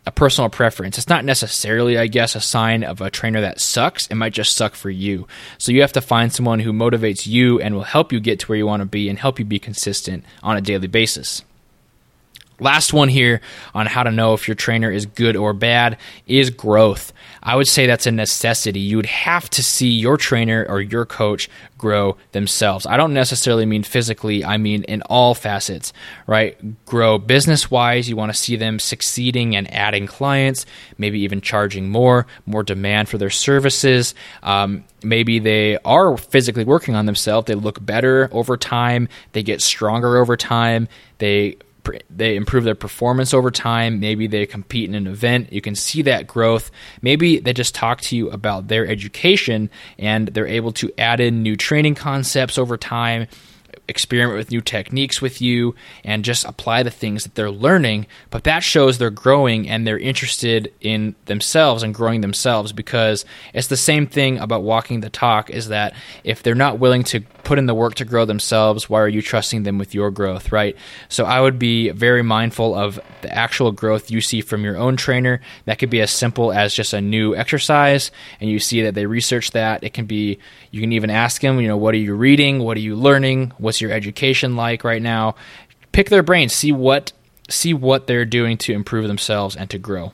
a 0.08 0.12
personal 0.12 0.50
preference. 0.50 0.98
It's 0.98 1.10
not 1.10 1.26
necessarily, 1.26 1.98
I 1.98 2.08
guess, 2.08 2.36
a 2.36 2.42
sign 2.42 2.84
of 2.84 3.02
a 3.02 3.10
trainer 3.10 3.42
that 3.42 3.60
sucks. 3.60 4.06
It 4.08 4.16
might 4.16 4.34
just 4.34 4.56
suck 4.56 4.76
for 4.76 4.90
you. 4.92 5.28
So 5.58 5.72
you 5.72 5.82
have 5.82 5.94
to 5.94 6.02
find 6.02 6.32
someone 6.32 6.60
who 6.60 6.72
motivates 6.72 7.26
you 7.26 7.60
and 7.60 7.74
will 7.74 7.84
help 7.84 8.14
you 8.14 8.20
get 8.20 8.40
to 8.42 8.46
where 8.46 8.58
you 8.58 8.68
want 8.68 8.82
to 8.82 8.86
be 8.86 9.10
and 9.10 9.18
help 9.18 9.40
you 9.40 9.46
be 9.46 9.58
consistent 9.58 10.24
on 10.44 10.58
a 10.58 10.62
daily 10.62 10.88
basis. 10.88 11.44
Last 12.60 12.94
one 12.94 13.10
here 13.10 13.42
on 13.74 13.86
how 13.86 14.04
to 14.04 14.12
know 14.12 14.34
if 14.34 14.48
your 14.48 14.56
trainer 14.56 14.92
is 14.92 15.06
good 15.06 15.36
or 15.36 15.54
bad 15.54 15.98
is 16.26 16.50
growth. 16.50 17.12
I 17.44 17.56
would 17.56 17.68
say 17.68 17.86
that's 17.86 18.08
a 18.08 18.12
necessity. 18.12 18.80
You 18.80 18.98
would 18.98 19.06
have 19.06 19.50
to 19.52 19.64
see 19.64 19.90
your 19.90 20.18
trainer 20.18 20.66
or 20.68 20.82
your 20.82 21.06
coach 21.06 21.50
grow 21.78 22.18
themselves. 22.32 22.86
I 22.86 22.98
don't 22.98 23.14
necessarily 23.14 23.66
mean 23.66 23.84
physically, 23.84 24.44
I 24.44 24.58
mean 24.58 24.84
in 24.84 25.02
all 25.04 25.36
facets, 25.36 25.94
right? 26.26 26.58
Grow 26.86 27.18
business 27.18 27.70
wise. 27.70 28.10
You 28.10 28.16
want 28.16 28.32
to 28.32 28.38
see 28.38 28.56
them 28.56 28.80
succeeding 28.80 29.56
and 29.56 29.72
adding 29.74 30.08
clients, 30.08 30.66
maybe 30.98 31.20
even 31.20 31.42
charging 31.42 31.90
more, 31.90 32.26
more 32.46 32.64
demand 32.64 33.10
for 33.10 33.18
their 33.18 33.30
services. 33.30 34.16
Um, 34.42 34.86
maybe 35.04 35.40
they 35.40 35.78
are 35.80 36.18
physically 36.18 36.64
working 36.64 36.96
on 36.96 37.06
themselves. 37.06 37.48
They 37.48 37.56
look 37.56 37.86
better 37.86 38.30
over 38.32 38.58
time, 38.58 39.08
they 39.34 39.44
get 39.44 39.62
stronger 39.62 40.18
over 40.18 40.38
time, 40.38 40.88
they 41.18 41.58
they 42.10 42.36
improve 42.36 42.64
their 42.64 42.76
performance 42.76 43.34
over 43.34 43.52
time. 43.52 44.00
Maybe 44.00 44.28
they 44.28 44.46
compete 44.46 44.90
in 44.90 44.96
an 44.96 45.08
event. 45.08 45.52
You 45.52 45.62
can 45.62 45.76
see 45.76 46.02
that 46.04 46.28
growth. 46.28 46.72
Maybe 47.02 47.40
they 47.40 47.54
just 47.54 47.76
talk 47.76 48.02
to 48.02 48.16
you 48.16 48.30
about 48.30 48.68
their 48.68 48.88
education 48.88 49.70
and 49.98 50.28
they're 50.30 50.48
able 50.48 50.72
to 50.74 50.92
add 50.98 51.20
in 51.20 51.44
new 51.44 51.56
training 51.56 51.96
concepts 51.96 52.58
over 52.58 52.78
time. 52.78 53.28
Experiment 53.88 54.38
with 54.38 54.52
new 54.52 54.62
techniques 54.62 55.22
with 55.22 55.42
you 55.42 55.76
and 56.04 56.26
just 56.26 56.46
apply 56.46 56.84
the 56.84 56.92
things 56.92 57.24
that 57.24 57.36
they're 57.36 57.52
learning. 57.52 58.08
But 58.30 58.44
that 58.46 58.64
shows 58.64 58.98
they're 58.98 59.10
growing 59.10 59.70
and 59.70 59.86
they're 59.86 60.00
interested 60.00 60.74
in 60.82 61.16
themselves 61.26 61.84
and 61.84 61.94
growing 61.94 62.22
themselves 62.22 62.74
because 62.74 63.26
it's 63.54 63.68
the 63.68 63.78
same 63.78 64.08
thing 64.08 64.38
about 64.40 64.64
walking 64.64 65.02
the 65.02 65.10
talk 65.10 65.50
is 65.50 65.68
that 65.70 65.94
if 66.24 66.42
they're 66.44 66.56
not 66.56 66.80
willing 66.80 67.04
to 67.06 67.22
put 67.44 67.60
in 67.60 67.68
the 67.68 67.76
work 67.76 67.96
to 67.96 68.06
grow 68.06 68.26
themselves, 68.26 68.90
why 68.90 69.00
are 69.00 69.08
you 69.08 69.22
trusting 69.22 69.64
them 69.64 69.78
with 69.78 69.94
your 69.94 70.12
growth, 70.12 70.52
right? 70.52 70.76
So 71.10 71.26
I 71.26 71.40
would 71.40 71.60
be 71.60 71.90
very 71.92 72.24
mindful 72.24 72.74
of 72.76 73.00
the 73.22 73.34
actual 73.34 73.72
growth 73.72 74.12
you 74.12 74.20
see 74.20 74.42
from 74.42 74.64
your 74.64 74.78
own 74.78 74.98
trainer. 74.98 75.42
That 75.66 75.80
could 75.80 75.90
be 75.90 76.02
as 76.02 76.12
simple 76.12 76.52
as 76.52 76.74
just 76.74 76.94
a 76.94 77.02
new 77.02 77.36
exercise 77.36 78.12
and 78.42 78.50
you 78.50 78.60
see 78.60 78.82
that 78.82 78.96
they 78.96 79.06
research 79.06 79.52
that. 79.52 79.84
It 79.84 79.94
can 79.94 80.06
be, 80.06 80.40
you 80.72 80.82
can 80.82 80.92
even 80.92 81.10
ask 81.10 81.42
them, 81.42 81.60
you 81.60 81.68
know, 81.68 81.78
what 81.78 81.94
are 81.94 81.98
you 81.98 82.16
reading? 82.16 82.60
What 82.60 82.78
are 82.78 82.82
you 82.82 82.96
learning? 82.96 83.54
What's 83.58 83.75
your 83.82 83.92
education 83.92 84.56
like 84.56 84.84
right 84.84 85.02
now? 85.02 85.36
Pick 85.92 86.10
their 86.10 86.24
brains, 86.24 86.54
see 86.54 86.72
what 86.72 87.12
see 87.48 87.74
what 87.74 88.08
they're 88.08 88.26
doing 88.26 88.58
to 88.58 88.74
improve 88.74 89.08
themselves 89.08 89.56
and 89.56 89.70
to 89.70 89.78
grow. 89.78 90.14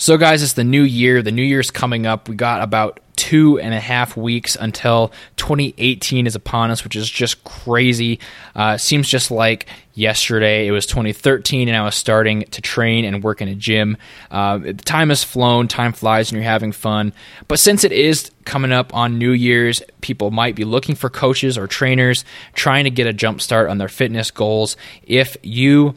So, 0.00 0.16
guys, 0.16 0.42
it's 0.42 0.54
the 0.54 0.64
new 0.64 0.82
year. 0.82 1.20
The 1.20 1.30
new 1.30 1.42
year's 1.42 1.70
coming 1.70 2.06
up. 2.06 2.26
We 2.26 2.34
got 2.34 2.62
about 2.62 3.00
two 3.16 3.58
and 3.58 3.74
a 3.74 3.80
half 3.80 4.16
weeks 4.16 4.56
until 4.58 5.12
2018 5.36 6.26
is 6.26 6.34
upon 6.34 6.70
us, 6.70 6.84
which 6.84 6.96
is 6.96 7.06
just 7.10 7.44
crazy. 7.44 8.18
Uh, 8.56 8.78
seems 8.78 9.06
just 9.06 9.30
like 9.30 9.66
yesterday. 9.92 10.66
It 10.66 10.70
was 10.70 10.86
2013, 10.86 11.68
and 11.68 11.76
I 11.76 11.84
was 11.84 11.96
starting 11.96 12.44
to 12.44 12.62
train 12.62 13.04
and 13.04 13.22
work 13.22 13.42
in 13.42 13.48
a 13.48 13.54
gym. 13.54 13.98
Uh, 14.30 14.72
time 14.86 15.10
has 15.10 15.22
flown, 15.22 15.68
time 15.68 15.92
flies, 15.92 16.32
and 16.32 16.36
you're 16.40 16.50
having 16.50 16.72
fun. 16.72 17.12
But 17.46 17.58
since 17.58 17.84
it 17.84 17.92
is 17.92 18.30
coming 18.46 18.72
up 18.72 18.94
on 18.94 19.18
New 19.18 19.32
Year's, 19.32 19.82
people 20.00 20.30
might 20.30 20.56
be 20.56 20.64
looking 20.64 20.94
for 20.94 21.10
coaches 21.10 21.58
or 21.58 21.66
trainers 21.66 22.24
trying 22.54 22.84
to 22.84 22.90
get 22.90 23.06
a 23.06 23.12
jump 23.12 23.42
start 23.42 23.68
on 23.68 23.76
their 23.76 23.88
fitness 23.88 24.30
goals. 24.30 24.78
If 25.02 25.36
you 25.42 25.94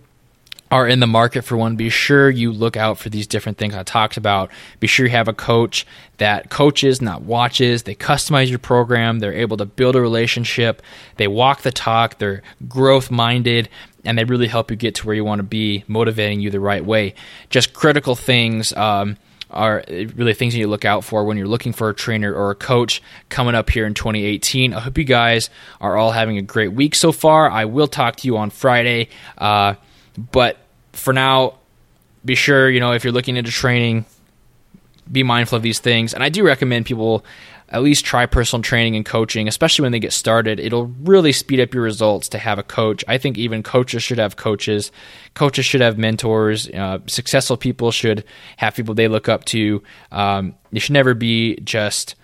are 0.73 0.88
in 0.88 0.99
the 0.99 1.07
market 1.07 1.43
for 1.43 1.55
one, 1.55 1.75
be 1.75 1.89
sure 1.89 2.31
you 2.31 2.51
look 2.51 2.75
out 2.75 2.97
for 2.97 3.09
these 3.09 3.27
different 3.27 3.59
things 3.59 3.75
I 3.75 3.83
talked 3.83 4.17
about. 4.17 4.49
Be 4.79 4.88
sure 4.88 5.05
you 5.05 5.12
have 5.12 5.27
a 5.27 5.33
coach 5.33 5.86
that 6.17 6.49
coaches, 6.49 6.99
not 6.99 7.21
watches. 7.21 7.83
They 7.83 7.93
customize 7.93 8.49
your 8.49 8.57
program. 8.57 9.19
They're 9.19 9.36
able 9.36 9.57
to 9.57 9.67
build 9.67 9.95
a 9.95 10.01
relationship. 10.01 10.81
They 11.17 11.27
walk 11.27 11.62
the 11.62 11.71
talk. 11.71 12.17
They're 12.17 12.41
growth 12.67 13.12
minded 13.12 13.69
and 14.03 14.17
they 14.17 14.23
really 14.23 14.47
help 14.47 14.71
you 14.71 14.75
get 14.75 14.95
to 14.95 15.05
where 15.05 15.15
you 15.15 15.23
want 15.23 15.39
to 15.39 15.43
be, 15.43 15.83
motivating 15.88 16.39
you 16.39 16.49
the 16.49 16.59
right 16.59 16.83
way. 16.83 17.13
Just 17.51 17.75
critical 17.75 18.15
things. 18.15 18.73
Um, 18.73 19.17
are 19.51 19.83
really 19.88 20.33
things 20.33 20.55
you 20.55 20.65
look 20.67 20.83
out 20.83 21.03
for 21.03 21.23
when 21.25 21.38
you're 21.38 21.45
looking 21.45 21.73
for 21.73 21.89
a 21.89 21.93
trainer 21.93 22.33
or 22.33 22.49
a 22.49 22.55
coach 22.55 23.03
coming 23.29 23.53
up 23.53 23.69
here 23.69 23.86
in 23.86 23.93
2018. 23.93 24.73
I 24.73 24.79
hope 24.79 24.97
you 24.97 25.03
guys 25.03 25.51
are 25.79 25.95
all 25.95 26.09
having 26.09 26.39
a 26.39 26.41
great 26.41 26.69
week 26.69 26.95
so 26.95 27.12
far. 27.12 27.51
I 27.51 27.65
will 27.65 27.86
talk 27.86 28.15
to 28.15 28.27
you 28.27 28.38
on 28.38 28.49
Friday, 28.49 29.09
uh, 29.38 29.75
but 30.17 30.57
for 30.93 31.13
now, 31.13 31.56
be 32.23 32.36
sure, 32.36 32.69
you 32.69 32.79
know, 32.79 32.93
if 32.93 33.03
you're 33.03 33.13
looking 33.13 33.36
into 33.36 33.51
training, 33.51 34.06
be 35.12 35.23
mindful 35.23 35.58
of 35.58 35.63
these 35.63 35.79
things. 35.79 36.13
And 36.13 36.23
I 36.23 36.29
do 36.29 36.45
recommend 36.45 36.86
people 36.86 37.25
at 37.69 37.82
least 37.82 38.06
try 38.06 38.25
personal 38.25 38.62
training 38.62 38.95
and 38.95 39.06
coaching, 39.06 39.47
especially 39.47 39.84
when 39.84 39.91
they 39.91 39.99
get 39.99 40.13
started. 40.13 40.60
It'll 40.60 40.86
really 41.01 41.32
speed 41.32 41.60
up 41.60 41.73
your 41.73 41.84
results 41.84 42.29
to 42.29 42.38
have 42.38 42.60
a 42.60 42.63
coach. 42.63 43.03
I 43.08 43.17
think 43.17 43.38
even 43.38 43.63
coaches 43.63 44.03
should 44.03 44.19
have 44.19 44.36
coaches. 44.36 44.91
Coaches 45.34 45.65
should 45.65 45.82
have 45.82 45.97
mentors. 45.97 46.69
Uh, 46.69 46.99
successful 47.08 47.58
people 47.58 47.91
should 47.91 48.23
have 48.58 48.75
people 48.75 48.93
they 48.93 49.08
look 49.08 49.27
up 49.27 49.43
to. 49.45 49.82
Um, 50.12 50.56
you 50.71 50.79
should 50.79 50.93
never 50.93 51.15
be 51.15 51.56
just 51.58 52.15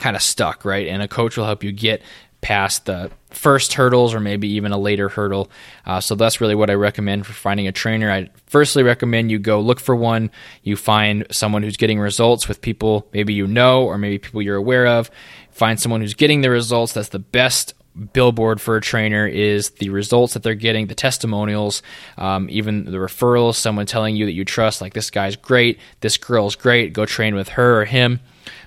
kind 0.00 0.14
of 0.14 0.22
stuck, 0.22 0.64
right? 0.64 0.86
And 0.86 1.02
a 1.02 1.08
coach 1.08 1.36
will 1.36 1.46
help 1.46 1.64
you 1.64 1.72
get 1.72 2.00
past 2.40 2.86
the 2.86 3.10
first 3.34 3.74
hurdles 3.74 4.14
or 4.14 4.20
maybe 4.20 4.48
even 4.48 4.72
a 4.72 4.78
later 4.78 5.08
hurdle. 5.08 5.50
Uh, 5.84 6.00
so 6.00 6.14
that's 6.14 6.40
really 6.40 6.54
what 6.54 6.70
I 6.70 6.74
recommend 6.74 7.26
for 7.26 7.32
finding 7.32 7.66
a 7.66 7.72
trainer. 7.72 8.10
I 8.10 8.30
firstly 8.46 8.82
recommend 8.82 9.30
you 9.30 9.38
go 9.38 9.60
look 9.60 9.80
for 9.80 9.94
one. 9.94 10.30
You 10.62 10.76
find 10.76 11.26
someone 11.30 11.62
who's 11.62 11.76
getting 11.76 12.00
results 12.00 12.48
with 12.48 12.60
people 12.60 13.08
maybe 13.12 13.34
you 13.34 13.46
know 13.46 13.84
or 13.84 13.98
maybe 13.98 14.18
people 14.18 14.42
you're 14.42 14.56
aware 14.56 14.86
of. 14.86 15.10
Find 15.50 15.80
someone 15.80 16.00
who's 16.00 16.14
getting 16.14 16.40
the 16.40 16.50
results. 16.50 16.92
That's 16.92 17.10
the 17.10 17.18
best 17.18 17.74
billboard 18.12 18.60
for 18.60 18.76
a 18.76 18.80
trainer 18.80 19.26
is 19.26 19.70
the 19.70 19.90
results 19.90 20.34
that 20.34 20.42
they're 20.42 20.54
getting, 20.54 20.88
the 20.88 20.94
testimonials, 20.94 21.82
um, 22.18 22.48
even 22.50 22.84
the 22.84 22.98
referrals, 22.98 23.54
someone 23.54 23.86
telling 23.86 24.16
you 24.16 24.26
that 24.26 24.32
you 24.32 24.44
trust, 24.44 24.80
like 24.80 24.94
this 24.94 25.10
guy's 25.10 25.36
great, 25.36 25.78
this 26.00 26.16
girl's 26.16 26.56
great, 26.56 26.92
go 26.92 27.06
train 27.06 27.34
with 27.34 27.50
her 27.50 27.80
or 27.80 27.84
him. 27.84 28.20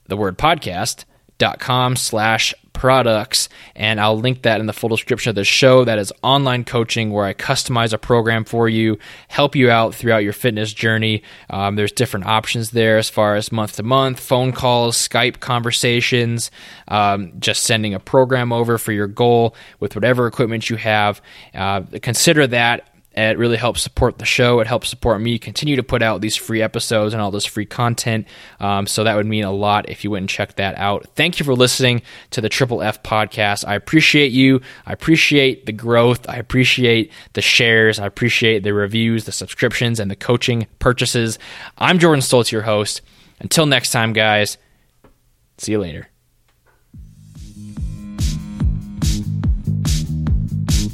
the 0.07 0.17
word 0.17 0.39
podcast, 0.39 1.05
dot 1.39 1.61
com 1.61 1.97
slash 1.97 2.55
products 2.81 3.51
and 3.77 4.01
I'll 4.01 4.19
link 4.19 4.41
that 4.43 4.59
in 4.59 4.65
the 4.65 4.73
full 4.73 4.89
description 4.89 5.29
of 5.29 5.35
the 5.37 5.45
show. 5.45 5.85
That 5.85 5.99
is 5.99 6.15
online 6.23 6.65
coaching 6.65 7.11
where 7.11 7.27
I 7.27 7.35
customize 7.35 7.93
a 7.93 7.99
program 7.99 8.47
for 8.47 8.71
you, 8.71 8.99
help 9.29 9.55
you 9.55 9.71
out 9.71 9.95
throughout 9.95 10.25
your 10.25 10.33
fitness 10.33 10.73
journey. 10.73 11.23
Um, 11.51 11.77
there's 11.77 11.93
different 11.93 12.25
options 12.25 12.71
there 12.71 12.97
as 12.97 13.11
far 13.11 13.37
as 13.37 13.53
month 13.53 13.77
to 13.77 13.83
month, 13.83 14.19
phone 14.19 14.53
calls, 14.53 14.97
Skype 14.97 15.41
conversations, 15.41 16.51
um, 16.89 17.35
just 17.39 17.65
sending 17.65 17.93
a 17.93 18.01
program 18.01 18.51
over 18.51 18.79
for 18.79 18.93
your 18.93 19.09
goal 19.09 19.55
with 19.79 19.95
whatever 19.95 20.27
equipment 20.27 20.71
you 20.71 20.77
have. 20.77 21.21
Uh, 21.55 21.83
consider 22.01 22.47
that 22.47 22.89
it 23.13 23.39
really 23.39 23.57
helps 23.57 23.83
support 23.83 24.19
the 24.19 24.25
show. 24.25 24.61
It 24.61 24.67
helps 24.67 24.89
support 24.89 25.21
me 25.21 25.39
continue 25.39 25.77
to 25.77 25.83
put 25.83 26.01
out 26.03 26.21
these 26.21 26.37
free 26.37 26.63
episodes 26.63 27.13
and 27.13 27.21
all 27.21 27.31
this 27.31 27.45
free 27.45 27.67
content. 27.67 28.27
Um, 28.61 28.87
so 28.87 29.03
that 29.05 29.17
would 29.17 29.27
mean 29.27 29.45
a 29.45 29.53
lot 29.53 29.89
if 29.89 30.05
you 30.05 30.15
and 30.15 30.29
check 30.29 30.57
that 30.57 30.77
out. 30.77 31.07
Thank 31.17 31.41
you 31.41 31.45
for 31.45 31.55
listening 31.55 32.03
to 32.31 32.41
the 32.41 32.49
Triple 32.49 32.83
F 32.83 33.03
podcast. 33.03 33.67
I 33.67 33.75
appreciate 33.75 34.31
you. 34.31 34.61
I 34.87 34.93
appreciate 34.93 35.67
the 35.67 35.73
growth. 35.73 36.29
I 36.29 36.37
appreciate 36.37 37.11
the 37.33 37.43
shares. 37.43 37.99
I 37.99 38.07
appreciate 38.07 38.63
the 38.63 38.75
reviews, 38.75 39.25
the 39.25 39.33
subscriptions, 39.33 39.99
and 39.99 40.11
the 40.11 40.17
coaching 40.17 40.69
purchases. 40.79 41.39
I'm 41.79 41.99
Jordan 41.99 42.23
Stoltz, 42.23 42.53
your 42.53 42.63
host. 42.63 43.01
Until 43.41 43.67
next 43.67 43.91
time, 43.91 44.13
guys, 44.13 44.57
see 45.59 45.73
you 45.73 45.81
later. 45.81 46.09